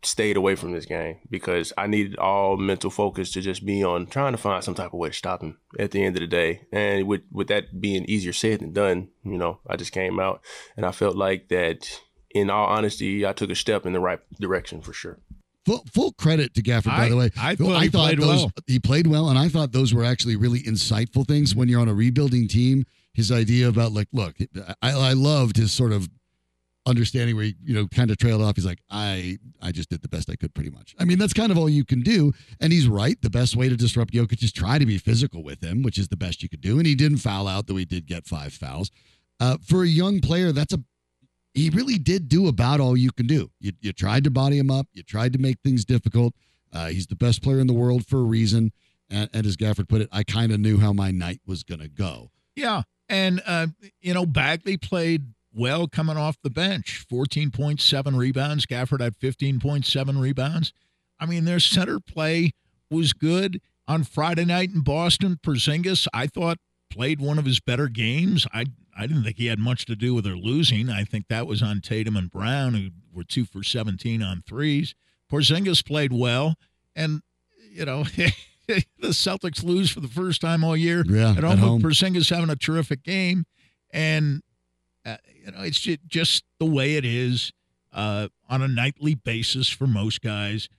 [0.03, 4.05] stayed away from this game because I needed all mental focus to just be on
[4.05, 6.27] trying to find some type of way to stop him at the end of the
[6.27, 6.61] day.
[6.71, 10.41] And with with that being easier said than done, you know, I just came out
[10.77, 12.01] and I felt like that
[12.35, 15.17] in all honesty, I took a step in the right direction for sure.
[15.65, 17.31] Full, full credit to Gafford, by I, the way.
[17.35, 18.51] I thought, I he, thought played those, well.
[18.67, 21.89] he played well, and I thought those were actually really insightful things when you're on
[21.89, 22.85] a rebuilding team.
[23.15, 24.35] His idea about like, look,
[24.83, 26.07] I, I loved his sort of
[26.85, 28.55] understanding where he, you know, kind of trailed off.
[28.55, 30.95] He's like, I, I just did the best I could, pretty much.
[30.99, 32.31] I mean, that's kind of all you can do.
[32.59, 33.19] And he's right.
[33.21, 36.09] The best way to disrupt Jokic is try to be physical with him, which is
[36.09, 36.77] the best you could do.
[36.77, 38.91] And he didn't foul out, though he did get five fouls.
[39.39, 40.79] Uh, for a young player, that's a
[41.55, 43.49] he really did do about all you can do.
[43.59, 44.87] You, you tried to body him up.
[44.91, 46.33] You tried to make things difficult.
[46.73, 48.73] Uh, he's the best player in the world for a reason.
[49.09, 51.79] And, and as Gafford put it, I kind of knew how my night was going
[51.79, 52.31] to go.
[52.55, 52.81] Yeah.
[53.07, 53.67] And, uh,
[54.01, 58.65] you know, Bagley played well coming off the bench 14.7 rebounds.
[58.65, 60.73] Gafford had 15.7 rebounds.
[61.19, 62.51] I mean, their center play
[62.89, 63.61] was good.
[63.87, 66.57] On Friday night in Boston, Porzingis, I thought,
[66.89, 68.47] played one of his better games.
[68.53, 68.65] I
[68.97, 70.89] I didn't think he had much to do with their losing.
[70.89, 74.95] I think that was on Tatum and Brown, who were two for 17 on threes.
[75.29, 76.55] Porzingis played well,
[76.95, 77.21] and
[77.69, 78.03] you know
[78.67, 81.79] the Celtics lose for the first time all year yeah, at home.
[81.79, 83.45] At Porzingis having a terrific game,
[83.91, 84.41] and
[85.05, 87.51] uh, you know it's just, just the way it is
[87.93, 90.69] uh, on a nightly basis for most guys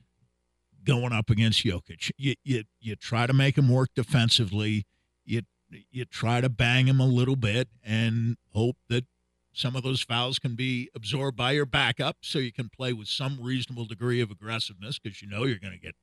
[0.83, 2.11] going up against Jokic.
[2.17, 4.85] You you you try to make him work defensively.
[5.25, 9.05] You you try to bang him a little bit and hope that
[9.53, 13.07] some of those fouls can be absorbed by your backup so you can play with
[13.07, 15.95] some reasonable degree of aggressiveness because you know you're going to get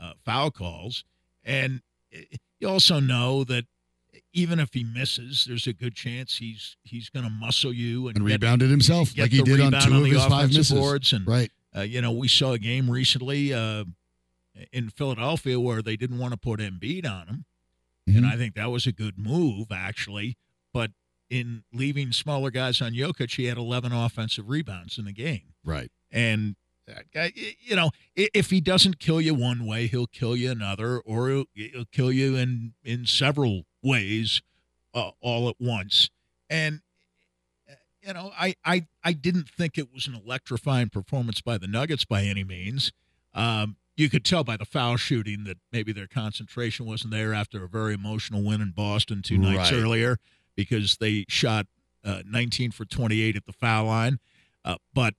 [0.00, 1.04] uh, foul calls.
[1.42, 1.82] And
[2.60, 3.64] you also know that
[4.34, 8.18] even if he misses, there's a good chance he's he's going to muscle you and,
[8.18, 10.78] and rebounded himself like he did on two on of his five misses.
[10.78, 11.12] Boards.
[11.12, 11.50] And, right.
[11.74, 13.84] Uh, you know, we saw a game recently uh,
[14.72, 17.44] in Philadelphia where they didn't want to put Embiid on him
[18.08, 18.18] Mm-hmm.
[18.18, 20.36] And I think that was a good move, actually.
[20.72, 20.90] But
[21.30, 25.54] in leaving smaller guys on Jokic, he had 11 offensive rebounds in the game.
[25.64, 25.90] Right.
[26.10, 26.56] And,
[26.88, 27.28] uh,
[27.60, 31.44] you know, if he doesn't kill you one way, he'll kill you another, or he'll,
[31.54, 34.42] he'll kill you in, in several ways
[34.94, 36.10] uh, all at once.
[36.50, 36.80] And,
[38.02, 42.04] you know, I, I, I didn't think it was an electrifying performance by the Nuggets
[42.04, 42.92] by any means.
[43.34, 47.64] Um, you could tell by the foul shooting that maybe their concentration wasn't there after
[47.64, 49.80] a very emotional win in Boston two nights right.
[49.80, 50.18] earlier
[50.56, 51.66] because they shot
[52.04, 54.18] uh, 19 for 28 at the foul line.
[54.64, 55.14] Uh, but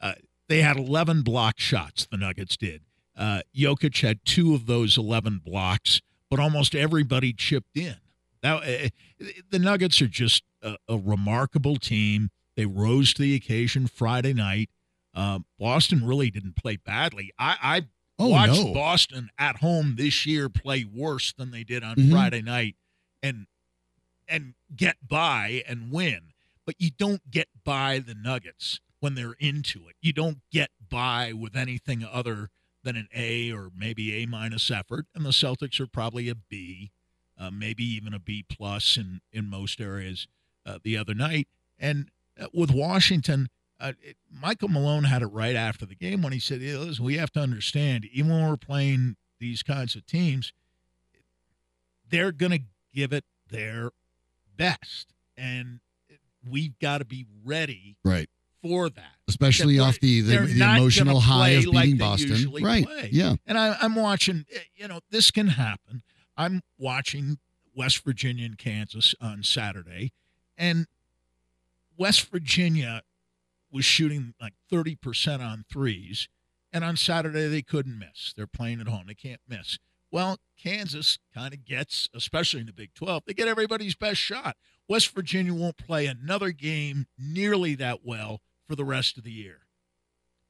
[0.00, 0.12] uh,
[0.48, 2.82] they had 11 block shots, the Nuggets did.
[3.16, 7.96] Uh, Jokic had two of those 11 blocks, but almost everybody chipped in.
[8.42, 8.88] Now, uh,
[9.50, 12.30] the Nuggets are just a, a remarkable team.
[12.56, 14.70] They rose to the occasion Friday night.
[15.14, 17.32] Uh, Boston really didn't play badly.
[17.38, 17.82] I, I
[18.18, 18.72] Oh, watched no.
[18.72, 22.10] Boston at home this year play worse than they did on Mhm.
[22.10, 22.76] Friday night
[23.22, 23.46] and
[24.26, 26.32] and get by and win.
[26.64, 29.96] But you don't get by the Nuggets when they're into it.
[30.00, 32.48] You don't get by with anything other
[32.82, 36.92] than an A or maybe A minus effort, and the Celtics are probably a B,
[37.38, 40.26] uh, maybe even a B plus in in most areas.
[40.64, 41.46] Uh, the other night,
[41.78, 46.32] and uh, with Washington, uh, it, Michael Malone had it right after the game when
[46.32, 50.52] he said, "Listen, we have to understand, even when we're playing these kinds of teams,
[52.08, 52.62] they're going to
[52.94, 53.90] give it their
[54.56, 55.80] best, and
[56.48, 58.28] we've got to be ready right
[58.68, 59.12] for that.
[59.28, 62.84] Especially off the the, the emotional high of beating like Boston, right?
[62.84, 63.08] Play.
[63.12, 64.44] Yeah, and I, I'm watching.
[64.52, 66.02] Eh, you know, this can happen.
[66.36, 67.38] I'm watching
[67.74, 70.12] West Virginia and Kansas on Saturday,
[70.56, 70.86] and
[71.96, 73.02] West Virginia
[73.70, 76.28] was shooting like 30% on threes,
[76.72, 78.32] and on Saturday they couldn't miss.
[78.36, 79.78] They're playing at home; they can't miss.
[80.12, 84.56] Well, Kansas kind of gets, especially in the Big 12, they get everybody's best shot.
[84.88, 89.60] West Virginia won't play another game nearly that well for the rest of the year.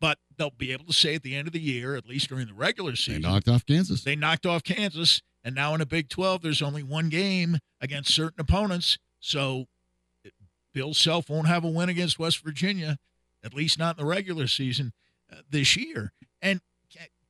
[0.00, 2.46] But they'll be able to say at the end of the year, at least during
[2.46, 4.04] the regular season, they knocked off Kansas.
[4.04, 8.12] They knocked off Kansas, and now in a Big 12, there's only one game against
[8.12, 8.98] certain opponents.
[9.20, 9.66] So
[10.74, 12.98] Bill Self won't have a win against West Virginia,
[13.42, 14.92] at least not in the regular season
[15.32, 16.12] uh, this year.
[16.42, 16.60] And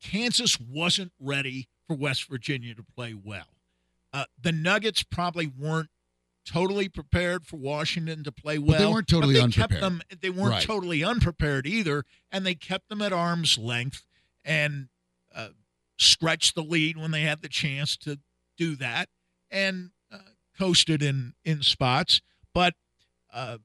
[0.02, 3.46] Kansas wasn't ready for West Virginia to play well.
[4.12, 5.90] Uh, the Nuggets probably weren't
[6.46, 8.78] totally prepared for Washington to play well.
[8.78, 9.70] But they weren't totally they unprepared.
[9.70, 10.62] Kept them, they weren't right.
[10.62, 14.06] totally unprepared either, and they kept them at arm's length
[14.44, 14.88] and
[15.34, 15.48] uh,
[15.98, 18.18] stretched the lead when they had the chance to
[18.56, 19.08] do that,
[19.50, 20.18] and uh,
[20.58, 22.22] coasted in in spots.
[22.54, 22.74] But
[23.32, 23.58] uh,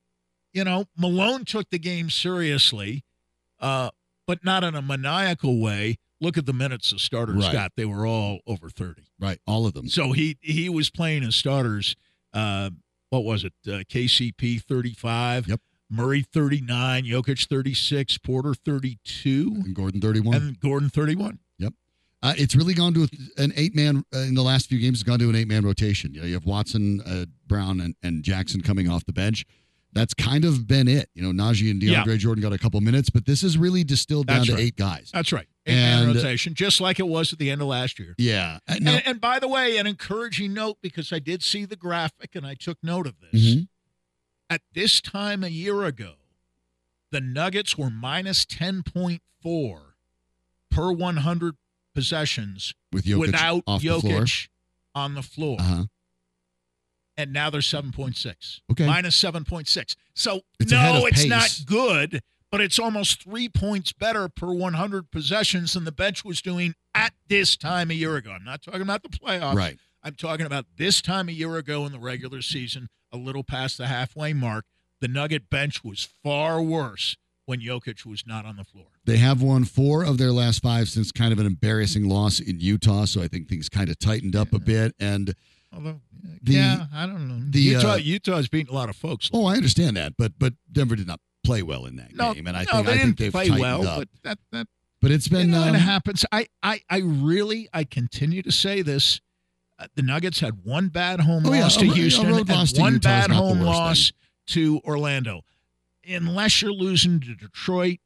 [0.51, 3.05] you know, Malone took the game seriously,
[3.59, 3.91] uh,
[4.27, 5.97] but not in a maniacal way.
[6.19, 7.53] Look at the minutes the starters right.
[7.53, 9.03] got; they were all over thirty.
[9.19, 9.87] Right, all of them.
[9.87, 11.95] So he he was playing his starters
[12.33, 12.69] uh,
[13.09, 13.53] what was it?
[13.67, 15.47] Uh, KCP 35.
[15.47, 15.61] Yep.
[15.89, 20.35] Murray 39, Jokic 36, Porter 32, and Gordon 31.
[20.35, 21.39] And Gordon 31.
[21.57, 21.73] Yep.
[22.23, 25.01] Uh, it's really gone to an eight man uh, in the last few games.
[25.01, 26.13] It's gone to an eight man rotation.
[26.13, 29.45] You know, you have Watson, uh, Brown, and, and Jackson coming off the bench.
[29.93, 31.09] That's kind of been it.
[31.13, 32.15] You know, Nnaji and DeAndre yeah.
[32.15, 34.61] Jordan got a couple minutes, but this is really distilled down That's to right.
[34.61, 35.11] eight guys.
[35.13, 35.47] That's right.
[35.65, 38.15] Eight man rotation, just like it was at the end of last year.
[38.17, 38.59] Yeah.
[38.67, 42.35] And, and, and, by the way, an encouraging note because I did see the graphic
[42.35, 43.41] and I took note of this.
[43.41, 43.61] Mm-hmm.
[44.49, 46.13] At this time a year ago,
[47.11, 49.19] the Nuggets were minus 10.4
[50.71, 51.55] per 100
[51.93, 55.57] possessions with Jokic without Jokic the on the floor.
[55.59, 55.83] Uh-huh.
[57.21, 58.61] And now they're 7.6.
[58.71, 58.87] Okay.
[58.87, 59.95] Minus 7.6.
[60.15, 61.29] So, it's no, it's pace.
[61.29, 66.41] not good, but it's almost three points better per 100 possessions than the bench was
[66.41, 68.31] doing at this time a year ago.
[68.31, 69.55] I'm not talking about the playoffs.
[69.55, 69.77] Right.
[70.03, 73.77] I'm talking about this time a year ago in the regular season, a little past
[73.77, 74.65] the halfway mark.
[74.99, 78.87] The Nugget bench was far worse when Jokic was not on the floor.
[79.05, 82.59] They have won four of their last five since kind of an embarrassing loss in
[82.59, 84.95] Utah, so I think things kind of tightened up a bit.
[84.99, 85.33] And
[85.73, 86.01] Although,
[86.41, 87.39] the, yeah, I don't know.
[87.49, 89.29] The, Utah, uh, Utah's beaten a lot of folks.
[89.33, 92.47] Oh, I understand that, but but Denver did not play well in that no, game,
[92.47, 93.97] and I no, think they I didn't think play tightened well, up.
[93.99, 94.67] but that that
[95.01, 96.25] But it's been you know, um, it happens.
[96.31, 99.21] I, I I really I continue to say this.
[99.79, 102.67] Uh, the Nuggets had one bad home Oh, loss a to a Houston road and
[102.67, 104.11] to one Utah bad home loss
[104.47, 105.41] to Orlando.
[106.07, 107.99] Unless you're losing to Detroit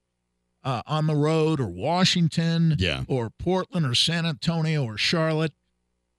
[0.64, 3.04] uh, on the road or Washington yeah.
[3.08, 5.54] or Portland or San Antonio or Charlotte,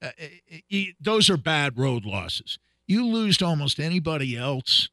[0.02, 2.58] uh, it- it- those are bad road losses.
[2.86, 4.88] You lose to almost anybody else,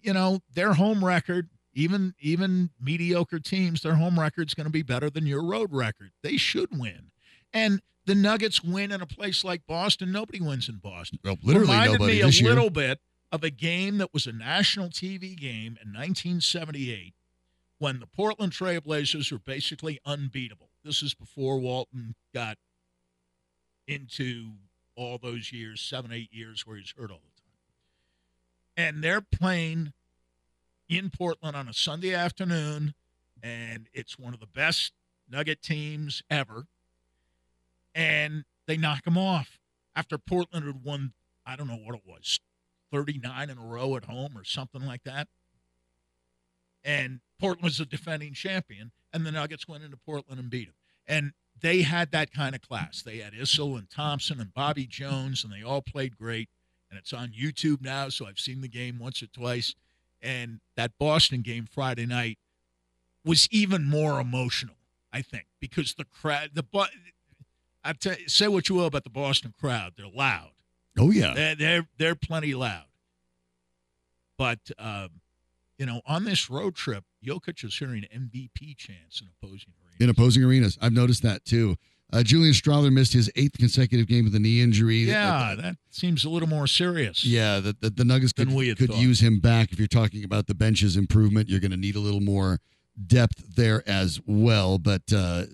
[0.00, 4.82] you know, their home record, even even mediocre teams, their home record's going to be
[4.82, 6.10] better than your road record.
[6.22, 7.10] They should win.
[7.52, 10.12] And the Nuggets win in a place like Boston.
[10.12, 11.18] Nobody wins in Boston.
[11.24, 12.48] Well, literally Reminded nobody me a year.
[12.50, 13.00] little bit
[13.32, 17.14] of a game that was a national TV game in 1978
[17.78, 20.68] when the Portland Trailblazers were basically unbeatable.
[20.84, 22.58] This is before Walton got
[23.86, 24.52] into
[24.96, 28.94] all those years, seven, eight years where he's hurt all the time.
[28.94, 29.92] And they're playing
[30.88, 32.94] in Portland on a Sunday afternoon,
[33.42, 34.92] and it's one of the best
[35.30, 36.66] Nugget teams ever.
[37.94, 39.58] And they knock them off
[39.94, 41.12] after Portland had won,
[41.46, 42.40] I don't know what it was,
[42.92, 45.28] 39 in a row at home or something like that.
[46.84, 50.74] And Portland was the defending champion, and the Nuggets went into Portland and beat them.
[51.06, 51.32] And
[51.64, 53.00] they had that kind of class.
[53.00, 56.50] They had Issel and Thompson and Bobby Jones, and they all played great.
[56.90, 59.74] And it's on YouTube now, so I've seen the game once or twice.
[60.20, 62.38] And that Boston game Friday night
[63.24, 64.74] was even more emotional,
[65.10, 66.64] I think, because the crowd, the
[67.82, 70.50] I tell you, say what you will about the Boston crowd, they're loud.
[70.98, 71.32] Oh yeah.
[71.32, 72.84] They're they're, they're plenty loud.
[74.36, 75.08] But um,
[75.78, 79.72] you know, on this road trip, Jokic is hearing MVP chants in opposing.
[80.00, 81.76] In opposing arenas, I've noticed that too.
[82.12, 84.98] Uh, Julian Strawther missed his eighth consecutive game with a knee injury.
[84.98, 87.24] Yeah, uh, that seems a little more serious.
[87.24, 89.72] Yeah, the, the, the Nuggets could, could use him back.
[89.72, 92.60] If you're talking about the bench's improvement, you're going to need a little more
[93.06, 94.78] depth there as well.
[94.78, 95.44] But uh,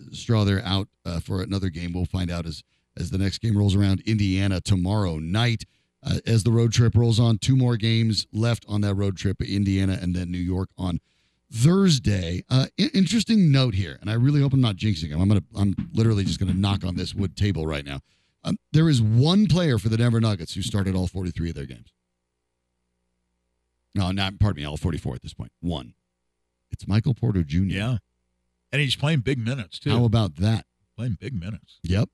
[0.62, 1.92] out uh, for another game.
[1.92, 2.62] We'll find out as
[2.98, 4.02] as the next game rolls around.
[4.06, 5.64] Indiana tomorrow night.
[6.02, 9.40] Uh, as the road trip rolls on, two more games left on that road trip:
[9.42, 11.00] Indiana and then New York on
[11.52, 12.44] Thursday.
[12.48, 15.20] Uh, interesting note here, and I really hope I'm not jinxing him.
[15.20, 18.00] I'm gonna, I'm literally just gonna knock on this wood table right now.
[18.44, 21.66] Um, there is one player for the Denver Nuggets who started all 43 of their
[21.66, 21.92] games.
[23.94, 25.52] No, not pardon me, all 44 at this point.
[25.60, 25.94] One.
[26.70, 27.58] It's Michael Porter Jr.
[27.64, 27.96] Yeah,
[28.72, 29.90] and he's playing big minutes too.
[29.90, 30.64] How about that?
[30.96, 31.80] Playing big minutes.
[31.82, 32.08] Yep,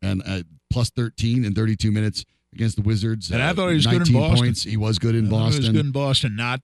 [0.00, 3.30] and uh, plus 13 in 32 minutes against the Wizards.
[3.30, 4.38] And uh, I thought he was good in Boston.
[4.38, 4.62] Points.
[4.62, 5.62] He was good in Boston.
[5.62, 6.36] He was good in Boston.
[6.36, 6.60] Not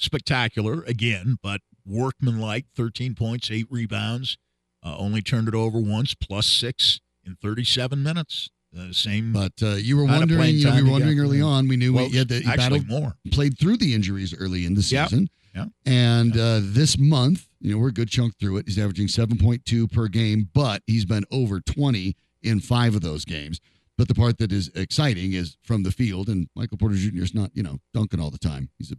[0.00, 4.38] spectacular again, but workmanlike 13 points, eight rebounds.
[4.82, 8.48] Uh, only turned it over once, plus six in 37 minutes.
[8.76, 10.54] Uh, same, but uh, you were wondering.
[10.54, 11.66] You know, we were wondering early on.
[11.66, 14.64] We knew well, he had the he actually battled, more played through the injuries early
[14.64, 15.28] in the season.
[15.54, 15.64] Yeah.
[15.84, 18.66] And uh, this month, you know, we're a good chunk through it.
[18.68, 23.60] He's averaging 7.2 per game, but he's been over 20 in five of those games.
[23.98, 27.22] But the part that is exciting is from the field, and Michael Porter Jr.
[27.22, 28.70] is not, you know, dunking all the time.
[28.78, 28.96] He's a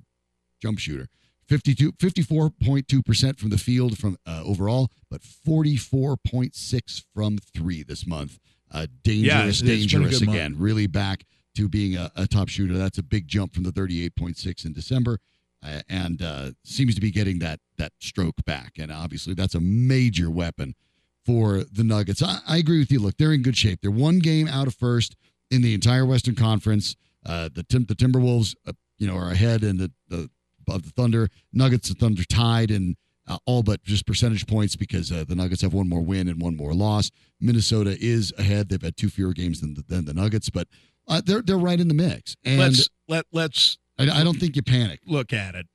[0.61, 1.07] jump shooter.
[1.47, 8.39] 52, 54.2% from the field from uh, overall, but 44.6 from three this month.
[8.71, 10.51] Uh, dangerous, yeah, dangerous again.
[10.51, 10.61] Month.
[10.61, 12.77] Really back to being a, a, top shooter.
[12.77, 15.19] That's a big jump from the 38.6 in December,
[15.61, 18.73] uh, and uh, seems to be getting that that stroke back.
[18.79, 20.73] And obviously, that's a major weapon
[21.25, 22.23] for the Nuggets.
[22.23, 22.99] I, I agree with you.
[22.99, 23.79] Look, they're in good shape.
[23.81, 25.17] They're one game out of first
[25.49, 26.95] in the entire Western Conference.
[27.25, 30.29] Uh, the Tim, the Timberwolves, uh, you know, are ahead, and the the
[30.67, 31.29] of the Thunder.
[31.53, 32.95] Nuggets and Thunder tied and
[33.27, 36.41] uh, all but just percentage points because uh, the Nuggets have one more win and
[36.41, 37.11] one more loss.
[37.39, 40.67] Minnesota is ahead; they've had two fewer games than the, than the Nuggets, but
[41.07, 42.35] uh, they're they're right in the mix.
[42.43, 43.77] And let's let let's.
[43.99, 44.99] I, I don't think you panic.
[45.05, 45.67] Look at it.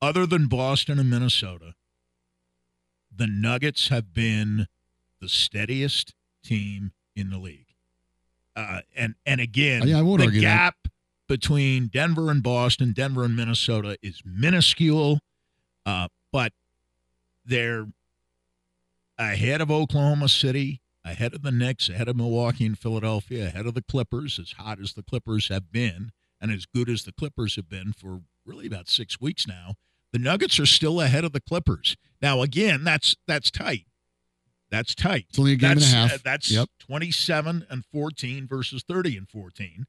[0.00, 1.74] Other than Boston and Minnesota,
[3.14, 4.66] the Nuggets have been
[5.20, 7.66] the steadiest team in the league.
[8.54, 10.90] Uh, and and again, yeah, I won't the gap that
[11.28, 15.20] between Denver and Boston, Denver and Minnesota is minuscule,
[15.84, 16.52] uh, but
[17.44, 17.86] they're
[19.18, 23.74] ahead of Oklahoma City, ahead of the Knicks, ahead of Milwaukee and Philadelphia, ahead of
[23.74, 27.56] the Clippers, as hot as the Clippers have been, and as good as the Clippers
[27.56, 29.74] have been for really about six weeks now.
[30.12, 31.96] The Nuggets are still ahead of the Clippers.
[32.22, 33.86] Now, again, that's that's tight.
[34.70, 35.26] That's tight.
[35.28, 36.14] It's only a game that's, and a half.
[36.14, 36.68] Uh, that's yep.
[36.80, 39.86] 27 and 14 versus 30 and 14.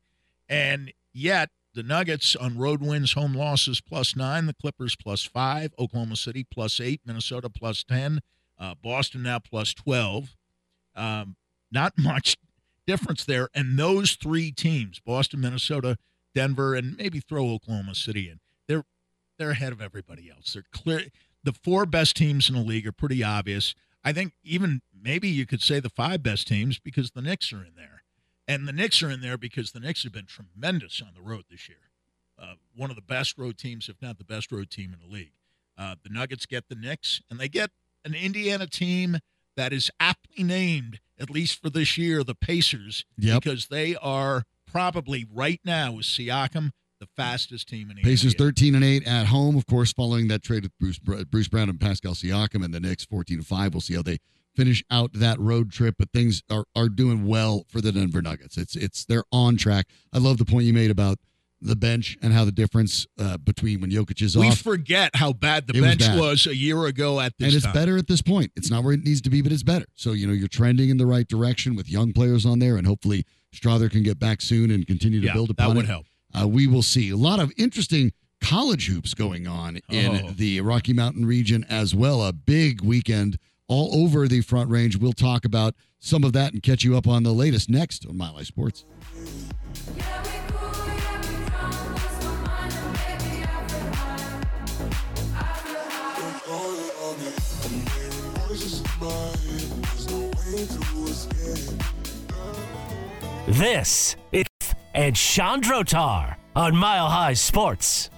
[0.49, 5.73] And Yet the Nuggets on road wins, home losses plus nine, the Clippers plus five,
[5.77, 8.21] Oklahoma City plus eight, Minnesota plus 10,
[8.59, 10.35] uh, Boston now plus 12.
[10.95, 11.35] Um,
[11.71, 12.37] not much
[12.87, 13.49] difference there.
[13.53, 15.97] And those three teams, Boston, Minnesota,
[16.33, 18.83] Denver, and maybe throw Oklahoma City in, they're
[19.37, 20.53] they're ahead of everybody else.
[20.53, 21.03] They're clear.
[21.43, 23.75] The four best teams in the league are pretty obvious.
[24.03, 27.63] I think even maybe you could say the five best teams because the Knicks are
[27.63, 27.96] in there.
[28.47, 31.45] And the Knicks are in there because the Knicks have been tremendous on the road
[31.49, 31.77] this year.
[32.39, 35.13] Uh, one of the best road teams, if not the best road team in the
[35.13, 35.33] league.
[35.77, 37.71] Uh, the Nuggets get the Knicks, and they get
[38.05, 39.17] an Indiana team
[39.55, 43.41] that is aptly named, at least for this year, the Pacers, yep.
[43.41, 48.39] because they are probably right now with Siakam the fastest team in the Pacers NBA.
[48.39, 51.79] 13 and 8 at home, of course, following that trade with Bruce Bruce Brown and
[51.79, 53.73] Pascal Siakam, and the Knicks 14 and 5.
[53.73, 54.17] We'll see how they
[54.57, 58.57] finish out that road trip, but things are, are doing well for the Denver Nuggets.
[58.57, 59.85] It's it's they're on track.
[60.11, 61.19] I love the point you made about
[61.61, 64.63] the bench and how the difference uh, between when Jokic is we off.
[64.65, 66.19] We forget how bad the bench was, bad.
[66.19, 67.73] was, a year ago at this And it's time.
[67.73, 68.51] better at this point.
[68.55, 69.85] It's not where it needs to be, but it's better.
[69.95, 72.85] So, you know, you're trending in the right direction with young players on there, and
[72.85, 75.89] hopefully Strawther can get back soon and continue to yeah, build upon that would it.
[75.89, 76.05] help.
[76.39, 77.09] Uh, we will see.
[77.09, 80.29] A lot of interesting college hoops going on in Oh.
[80.29, 82.21] the Rocky Mountain region as well.
[82.23, 84.97] A big weekend all over the front range.
[84.97, 88.17] We'll talk about some of that and catch you up on the latest next on
[88.17, 88.85] Mile High Sports.
[103.47, 104.45] This is
[104.93, 108.09] and Sean Drotar on Mile High Sports.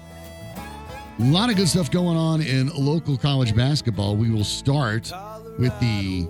[1.20, 4.16] A lot of good stuff going on in local college basketball.
[4.16, 5.12] We will start
[5.60, 6.26] with the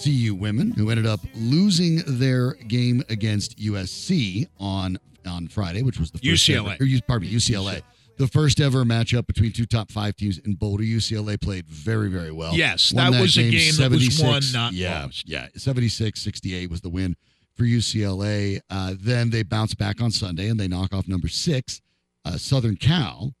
[0.00, 4.96] CU women who ended up losing their game against USC on
[5.26, 6.74] on Friday, which was the first UCLA.
[6.74, 7.82] Ever, or, pardon me, UCLA.
[8.16, 10.84] the first ever matchup between two top five teams in Boulder.
[10.84, 12.54] UCLA played very, very well.
[12.54, 15.28] Yes, that, that, was game a game that was won, not yeah, lost.
[15.28, 17.16] Yeah, 76 68 was the win
[17.54, 18.60] for UCLA.
[18.70, 21.82] Uh, then they bounce back on Sunday and they knock off number six,
[22.24, 23.34] uh, Southern Cal.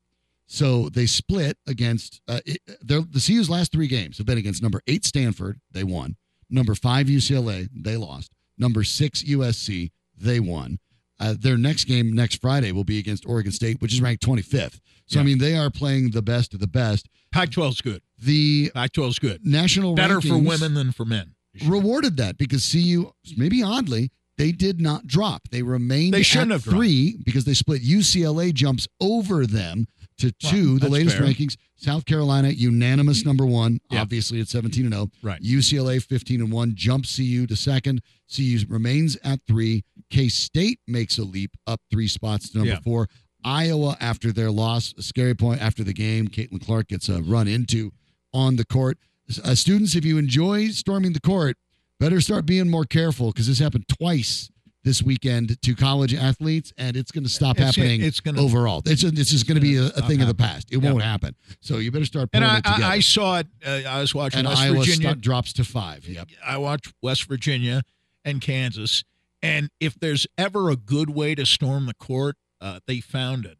[0.52, 4.82] So they split against uh, it, the CU's last three games have been against number
[4.88, 6.16] eight Stanford, they won.
[6.50, 8.32] Number five UCLA, they lost.
[8.58, 10.80] Number six USC, they won.
[11.20, 14.80] Uh, their next game next Friday will be against Oregon State, which is ranked 25th.
[15.06, 15.20] So yeah.
[15.20, 17.08] I mean, they are playing the best of the best.
[17.30, 18.02] Pac-12 is good.
[18.18, 19.46] The Pac-12 is good.
[19.46, 21.36] National better for women than for men.
[21.64, 25.42] Rewarded that because CU, maybe oddly, they did not drop.
[25.52, 27.24] They remained they shouldn't at have three dropped.
[27.24, 27.82] because they split.
[27.82, 29.86] UCLA jumps over them
[30.20, 30.78] to two.
[30.78, 31.26] The latest fair.
[31.26, 35.10] rankings: South Carolina unanimous number one, obviously at seventeen and zero.
[35.12, 35.18] Oh.
[35.22, 35.42] Right.
[35.42, 38.02] UCLA fifteen and one jumps CU to second.
[38.34, 39.84] CU remains at three.
[40.10, 42.80] K State makes a leap up three spots to number yeah.
[42.80, 43.08] four.
[43.44, 47.48] Iowa, after their loss, a scary point after the game, Caitlin Clark gets a run
[47.48, 47.90] into
[48.32, 48.98] on the court.
[49.44, 51.56] Uh, students, if you enjoy storming the court,
[51.98, 54.50] better start being more careful because this happened twice
[54.82, 58.02] this weekend to college athletes, and it's going to stop it's, happening.
[58.02, 58.82] It's going overall.
[58.86, 60.70] It's it's just going to be a, a thing of the past.
[60.72, 60.92] It yep.
[60.92, 61.34] won't happen.
[61.60, 62.60] So you better start and I.
[62.64, 63.46] I, I saw it.
[63.66, 66.06] Uh, I was watching and West Iowa Virginia drops to five.
[66.08, 66.28] Yep.
[66.44, 67.82] I watched West Virginia
[68.24, 69.04] and Kansas,
[69.42, 73.58] and if there's ever a good way to storm the court, uh, they found it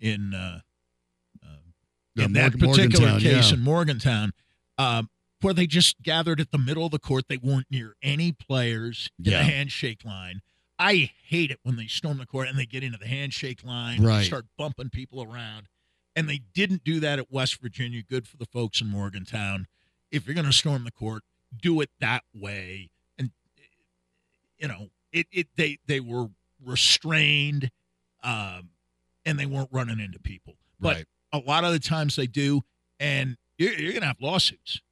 [0.00, 0.60] in uh,
[1.42, 3.54] uh in that particular case yeah.
[3.54, 4.32] in Morgantown.
[4.78, 5.08] Um,
[5.40, 7.26] where they just gathered at the middle of the court.
[7.28, 9.38] They weren't near any players in yeah.
[9.38, 10.40] the handshake line.
[10.84, 14.02] I hate it when they storm the court and they get into the handshake line
[14.02, 14.16] right.
[14.16, 15.66] and start bumping people around.
[16.14, 18.02] And they didn't do that at West Virginia.
[18.02, 19.66] Good for the folks in Morgantown.
[20.12, 21.22] If you're going to storm the court,
[21.58, 22.90] do it that way.
[23.18, 23.30] And
[24.58, 26.26] you know, it it they they were
[26.62, 27.70] restrained,
[28.22, 28.68] um,
[29.24, 30.54] and they weren't running into people.
[30.78, 31.06] But right.
[31.32, 32.60] a lot of the times they do,
[33.00, 34.82] and you're, you're going to have lawsuits.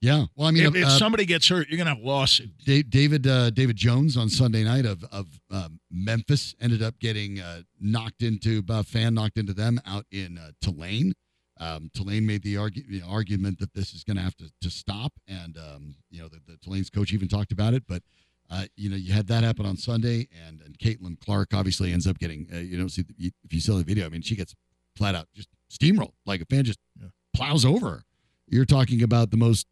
[0.00, 2.50] Yeah, well, I mean, if, if uh, somebody gets hurt, you're gonna have lawsuit.
[2.64, 7.62] David uh, David Jones on Sunday night of of um, Memphis ended up getting uh,
[7.80, 11.14] knocked into a fan knocked into them out in uh, Tulane.
[11.60, 12.54] Um, Tulane made the,
[12.88, 16.28] the, argument that this is going to have to to stop, and um, you know
[16.28, 17.82] the, the, Tulane's coach even talked about it.
[17.88, 18.04] But
[18.50, 22.06] uh, you know you had that happen on Sunday, and and Caitlin Clark obviously ends
[22.06, 24.36] up getting uh, you know see the, if you saw the video, I mean she
[24.36, 24.54] gets
[24.94, 27.08] flat out just steamrolled like a fan just yeah.
[27.34, 28.04] plows over her.
[28.46, 29.66] You're talking about the most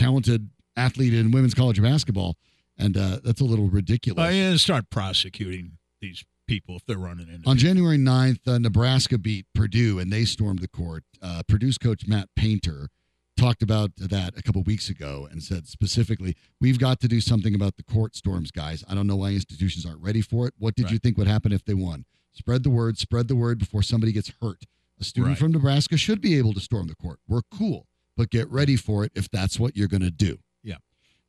[0.00, 2.36] talented athlete in women's college basketball,
[2.78, 4.20] and uh, that's a little ridiculous.
[4.22, 7.48] I uh, start prosecuting these people if they're running into.
[7.48, 7.68] On people.
[7.68, 11.04] January 9th, uh, Nebraska beat Purdue, and they stormed the court.
[11.22, 12.88] Uh, Purdue's coach Matt Painter
[13.36, 17.54] talked about that a couple weeks ago and said specifically, "We've got to do something
[17.54, 18.82] about the court storms, guys.
[18.88, 20.54] I don't know why institutions aren't ready for it.
[20.58, 20.92] What did right.
[20.92, 22.06] you think would happen if they won?
[22.32, 22.96] Spread the word.
[22.96, 24.64] Spread the word before somebody gets hurt."
[24.98, 25.38] A student right.
[25.38, 27.20] from Nebraska should be able to storm the court.
[27.26, 27.86] We're cool
[28.20, 30.38] but get ready for it if that's what you're going to do.
[30.62, 30.74] Yeah.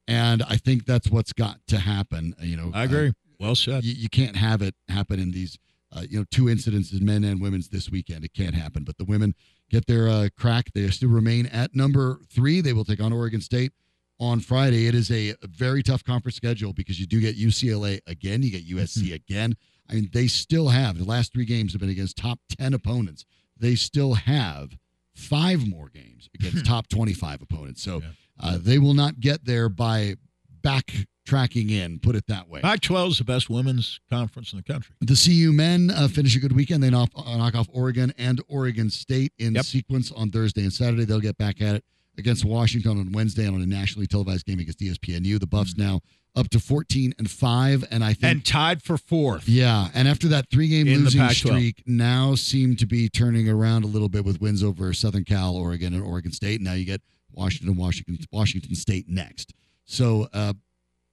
[0.10, 2.36] And I think that's what's got to happen.
[2.42, 3.08] You know, I agree.
[3.08, 3.86] Uh, well said.
[3.86, 5.58] You, you, can't have it happen in these,
[5.96, 8.26] uh, you know, two incidences, men and women's this weekend.
[8.26, 8.84] It can't happen.
[8.84, 9.36] But the women
[9.70, 10.66] get their uh, crack.
[10.76, 12.60] They still remain at number three.
[12.60, 13.72] They will take on Oregon State
[14.20, 14.88] on Friday.
[14.88, 18.44] It is a very tough conference schedule because you do get UCLA again.
[18.44, 19.14] You get USC mm-hmm.
[19.14, 19.56] again.
[19.90, 23.24] I mean, they still have the last three games have been against top 10 opponents.
[23.58, 24.72] They still have
[25.16, 27.82] five more games against top 25 opponents.
[27.82, 28.02] So
[28.40, 30.16] uh, they will not get there by
[30.62, 32.62] backtracking in, put it that way.
[32.62, 34.96] Pac 12 is the best women's conference in the country.
[35.02, 36.84] The CU men uh, finish a good weekend.
[36.84, 39.66] They knock, uh, knock off Oregon and Oregon State in yep.
[39.66, 41.06] sequence on Thursday and Saturday.
[41.06, 41.86] They'll get back at it
[42.18, 45.40] against Washington on Wednesday on a nationally televised game against ESPNU.
[45.40, 45.84] The Buffs mm-hmm.
[45.84, 46.02] now
[46.36, 49.48] up to 14 and 5 and I think and tied for fourth.
[49.50, 54.10] Yeah, and after that 3-game losing streak now seem to be turning around a little
[54.10, 56.62] bit with wins over Southern Cal, Oregon and Oregon State.
[56.62, 57.02] Now you get
[57.34, 59.54] Washington Washington Washington State next.
[59.86, 60.54] So uh,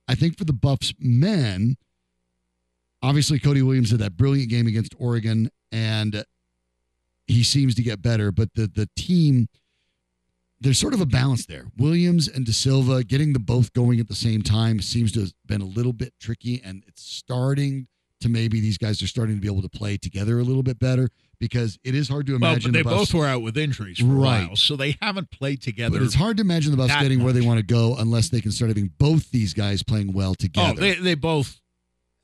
[0.07, 1.77] I think for the Buffs men
[3.03, 6.25] obviously Cody Williams had that brilliant game against Oregon and
[7.27, 9.49] he seems to get better, but the the team
[10.61, 11.67] there's sort of a balance there.
[11.77, 15.33] Williams and da Silva getting the both going at the same time seems to have
[15.47, 17.87] been a little bit tricky, and it's starting
[18.21, 20.79] to maybe these guys are starting to be able to play together a little bit
[20.79, 22.73] better because it is hard to imagine.
[22.73, 24.45] Well, but they the both were out with injuries for right.
[24.45, 25.99] a while, so they haven't played together.
[25.99, 27.25] But it's hard to imagine the Buffs getting much.
[27.25, 30.33] where they want to go unless they can start having both these guys playing well
[30.33, 30.75] oh, together.
[30.77, 31.61] Oh, they they both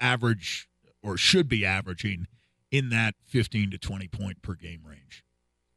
[0.01, 0.69] average
[1.03, 2.27] or should be averaging
[2.71, 5.24] in that 15 to 20 point per game range.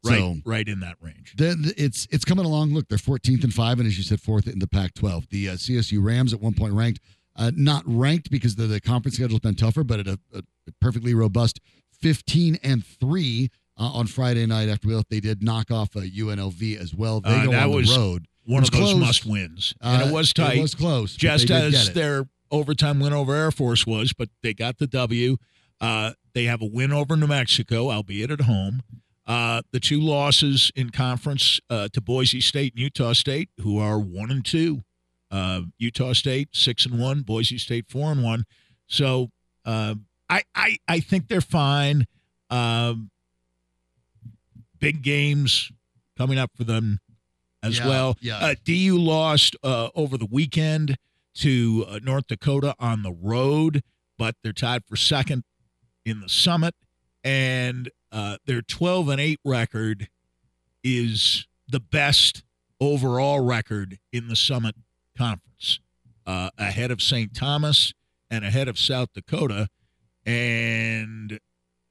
[0.08, 1.34] Right, so, right in that range.
[1.38, 2.74] The, it's it's coming along.
[2.74, 5.30] Look, they're 14th and five, and as you said, fourth in the Pac-12.
[5.30, 7.00] The uh, CSU Rams at one point ranked,
[7.36, 10.42] uh, not ranked because the, the conference schedule's been tougher, but at a, a
[10.82, 11.60] perfectly robust
[12.02, 13.50] 15 and three.
[13.80, 15.10] uh, on Friday night after we left.
[15.12, 17.22] They did knock off a UNLV as well.
[17.22, 18.26] They Uh, go on the road.
[18.44, 18.96] One of those close.
[19.00, 20.58] must wins, and Uh, it was tight.
[20.58, 21.16] It was close.
[21.16, 25.38] just as their overtime win over Air Force was, but they got the W.
[25.80, 28.82] Uh, they have a win over New Mexico, albeit at home.
[29.28, 34.00] Uh, the two losses in conference uh, to Boise State and Utah State, who are
[34.00, 34.84] one and two.
[35.30, 38.46] Uh, Utah State six and one, Boise State four and one.
[38.88, 39.30] So
[39.66, 39.96] uh,
[40.30, 42.06] I, I I think they're fine.
[42.50, 43.12] Um,
[44.80, 45.72] big games
[46.18, 47.00] coming up for them
[47.62, 48.18] as Yeah, well.
[48.22, 48.38] yeah.
[48.38, 50.96] Uh, DU lost uh, over the weekend
[51.36, 53.84] to uh, North Dakota on the road,
[54.18, 55.44] but they're tied for second
[56.06, 56.74] in the summit,
[57.24, 60.10] and uh, their 12 and 8 record
[60.84, 62.44] is the best
[62.80, 64.76] overall record in the summit
[65.18, 65.80] conference,
[66.26, 67.34] uh, ahead of St.
[67.34, 67.94] Thomas
[68.30, 69.68] and ahead of South Dakota,
[70.26, 71.40] and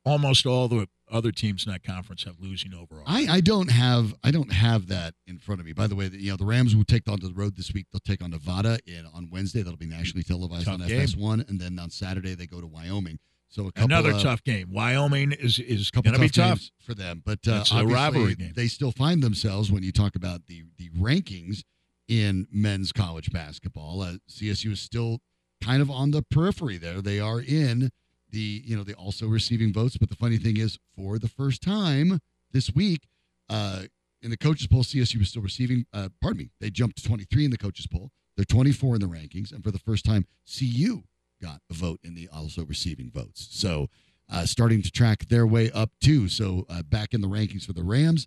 [0.05, 3.05] almost all the other teams in that conference have losing overall.
[3.07, 5.73] I, I don't have I don't have that in front of me.
[5.73, 7.87] By the way, the, you know the Rams will take on the road this week.
[7.93, 9.63] They'll take on Nevada in on Wednesday.
[9.63, 11.01] That'll be nationally televised Tough on game.
[11.01, 13.19] FS1, and then on Saturday they go to Wyoming.
[13.49, 14.71] So a couple Another of, tough game.
[14.71, 16.63] Wyoming is is a couple going to be tough.
[16.81, 17.23] for them.
[17.25, 18.53] But uh, a rivalry game.
[18.55, 21.63] they still find themselves when you talk about the the rankings
[22.09, 24.03] in men's college basketball.
[24.03, 25.21] Uh, CSU is still
[25.63, 27.01] kind of on the periphery there.
[27.01, 27.91] They are in
[28.31, 29.97] the you know they also receiving votes.
[29.97, 32.21] But the funny thing is, for the first time
[32.53, 33.09] this week,
[33.49, 33.83] uh,
[34.23, 35.87] in the coaches poll, CSU was still receiving.
[35.93, 38.11] Uh, pardon me, they jumped to 23 in the coaches poll.
[38.37, 41.05] They're 24 in the rankings, and for the first time, CU
[41.41, 43.49] got a vote in the also receiving votes.
[43.51, 43.89] So
[44.31, 46.29] uh, starting to track their way up too.
[46.29, 48.27] So uh, back in the rankings for the Rams,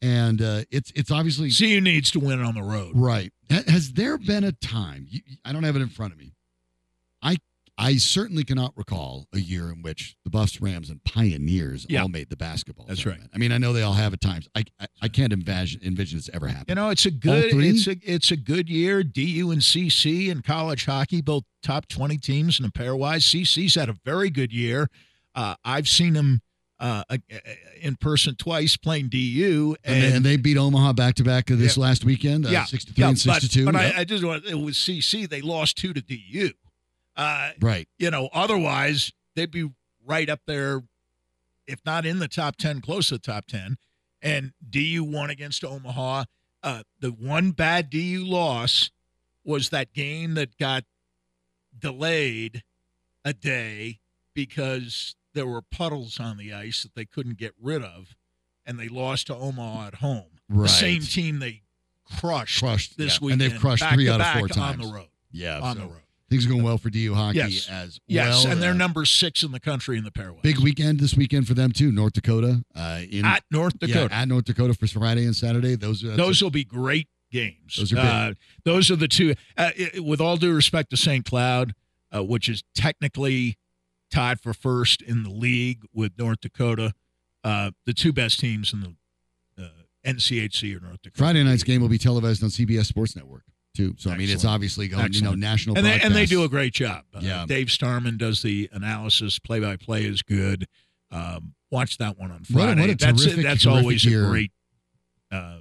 [0.00, 2.92] and uh, it's it's obviously CU needs to win on the road.
[2.94, 3.32] right.
[3.50, 5.06] Has there been a time?
[5.08, 6.34] You, I don't have it in front of me.
[7.22, 7.38] I
[7.80, 12.02] I certainly cannot recall a year in which the Buffs, Rams, and Pioneers Yeah.
[12.02, 12.86] all made the basketball.
[12.86, 13.30] That's tournament.
[13.32, 14.48] I mean, I know they all have at times.
[14.56, 16.70] I I, I can't envision envision it's ever happened.
[16.70, 19.02] You know, it's a good it's a it's a good year.
[19.04, 23.22] DU and CC in college hockey, both top twenty teams in a pairwise.
[23.22, 24.88] CC's had a very good year.
[25.34, 26.40] Uh, I've seen them
[26.80, 27.04] uh,
[27.80, 31.82] in person twice playing DU, and, and, they, beat Omaha back to back this Yeah.
[31.82, 32.46] last weekend.
[32.46, 33.64] Uh, yeah, sixty-three yeah, and sixty-two.
[33.66, 33.94] But, but Yep.
[33.96, 35.28] I, I just want it was CC.
[35.28, 36.50] They lost two to DU.
[37.18, 37.88] Uh, right.
[37.98, 39.68] you know, otherwise they'd be
[40.06, 40.82] right up there,
[41.66, 43.76] if not in the top 10, close to the top 10.
[44.22, 46.24] And DU won against Omaha.
[46.62, 48.90] Uh, the one bad DU loss
[49.44, 50.84] was that game that got
[51.78, 52.62] delayed
[53.24, 54.00] a day
[54.34, 58.16] because there were puddles on the ice that they couldn't get rid of,
[58.66, 60.40] and they lost to Omaha at home.
[60.48, 60.62] Right.
[60.62, 61.62] The same team they
[62.18, 63.26] crushed, Crushed this yeah.
[63.26, 63.42] weekend.
[63.42, 65.08] and they've crushed three out of four times on the road.
[65.30, 66.02] Yeah, on so the road.
[66.30, 67.68] Things are going well for DU hockey Yes.
[67.68, 68.52] as Yes, well.
[68.52, 70.40] and they're Uh, number six in the country in the pairway.
[70.42, 71.90] Big weekend this weekend for them too.
[71.92, 74.08] North Dakota uh, in at North Dakota.
[74.10, 75.74] Yeah, at North Dakota for Friday and Saturday.
[75.74, 77.76] Those are those a- will be great games.
[77.76, 77.98] Those are.
[77.98, 79.34] Uh, those are the two.
[79.56, 81.24] Uh, i- with all due respect to St.
[81.24, 81.74] Cloud,
[82.14, 83.56] uh, which is technically
[84.10, 86.94] tied for first in the league with North Dakota,
[87.44, 89.68] uh, the two best teams in the uh,
[90.06, 91.18] NCHC are North Dakota.
[91.18, 93.44] Friday night's game will be televised on CBS Sports Network
[93.78, 93.94] too.
[93.98, 95.76] So I mean, it's obviously going you know national.
[95.76, 97.04] and they, and they do a great job.
[97.14, 97.44] Uh, Yeah.
[97.46, 99.38] Dave Starman does the analysis.
[99.38, 100.66] Play by play is good.
[101.10, 102.80] Um, watch that one on What a- Friday.
[102.80, 104.26] what a that's terrific, that's terrific always year.
[104.26, 104.52] a great
[105.30, 105.58] uh,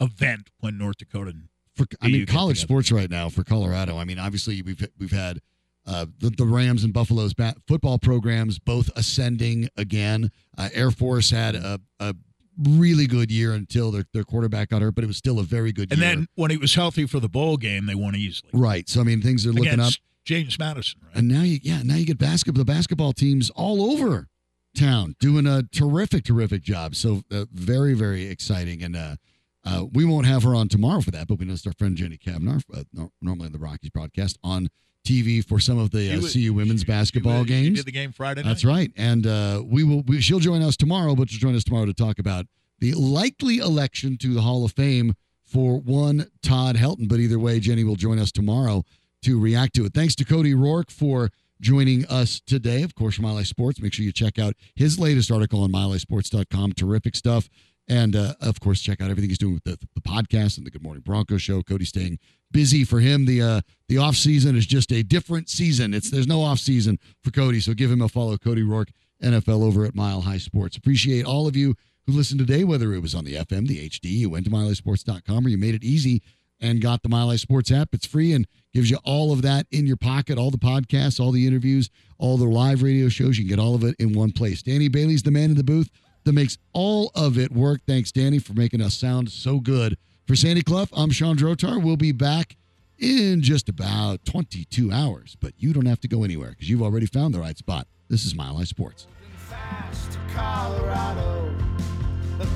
[0.00, 1.32] event when North Dakota.
[1.74, 3.96] for I mean college sports right now for Colorado.
[3.98, 5.40] I mean, obviously we've we've had
[5.86, 10.30] uh, the the Rams and Buffalo's bat, football programs both ascending again.
[10.56, 12.14] Uh, Air Force had a, a
[12.62, 15.72] really good year until their their quarterback got hurt, but it was still a very
[15.72, 16.10] good And year.
[16.10, 18.88] And then when he was healthy for the bowl game, they won easily right.
[18.88, 19.92] So I mean, things are looking up.
[20.24, 21.00] James Madison.
[21.04, 21.16] Right?
[21.16, 24.28] And now you yeah, now you get basketball the basketball teams all over
[24.74, 26.94] town doing a terrific, terrific job.
[26.94, 28.82] So uh, very, very exciting.
[28.82, 29.16] And uh,
[29.64, 32.18] uh, we won't have her on tomorrow for that, but we noticed our friend Jenny
[32.18, 34.68] Cavnar, uh, normally in the Rockies broadcast, on
[35.04, 37.76] TV for some of the uh, was- CU women's She- basketball she, games.
[37.78, 38.48] did the game Friday night.
[38.48, 38.90] That's right.
[38.96, 40.02] And uh, we will.
[40.06, 42.46] We, she'll join us tomorrow, but she'll join us tomorrow to talk about
[42.80, 47.08] the likely election to the Hall of Fame for one Todd Helton.
[47.08, 48.84] But either way, Jenny will join us tomorrow
[49.22, 49.94] to react to it.
[49.94, 51.30] Thanks to Cody Roark for
[51.60, 52.82] joining us today.
[52.82, 53.80] Of course, from Sports.
[53.80, 56.72] Make sure you check out his latest article on milesports.com.
[56.72, 57.48] Terrific stuff.
[57.86, 60.70] And uh, of course, check out everything he's doing with the, the podcast and the
[60.70, 61.62] Good Morning Bronco show.
[61.62, 62.18] Cody's staying
[62.50, 63.26] busy for him.
[63.26, 65.92] The uh, the off season is just a different season.
[65.92, 68.38] It's there's no off season for Cody, so give him a follow.
[68.38, 68.88] Cody Roark,
[69.22, 70.76] NFL over at Mile High Sports.
[70.76, 71.74] Appreciate all of you
[72.06, 75.46] who listened today, whether it was on the FM, the HD, you went to milehighsports.com,
[75.46, 76.22] or you made it easy
[76.60, 77.90] and got the Mile High Sports app.
[77.92, 81.32] It's free and gives you all of that in your pocket, all the podcasts, all
[81.32, 83.38] the interviews, all the live radio shows.
[83.38, 84.62] You can get all of it in one place.
[84.62, 85.90] Danny Bailey's the man in the booth
[86.24, 87.80] that makes all of it work.
[87.86, 89.96] Thanks, Danny, for making us sound so good.
[90.26, 91.82] For Sandy Clough, I'm Sean Drotar.
[91.82, 92.56] We'll be back
[92.98, 97.06] in just about 22 hours, but you don't have to go anywhere because you've already
[97.06, 97.86] found the right spot.
[98.08, 99.06] This is Mile High Sports.
[99.36, 101.54] Fast, Colorado,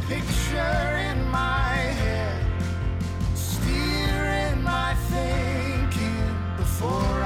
[0.09, 2.63] picture in my head,
[3.35, 7.18] steering my thinking before.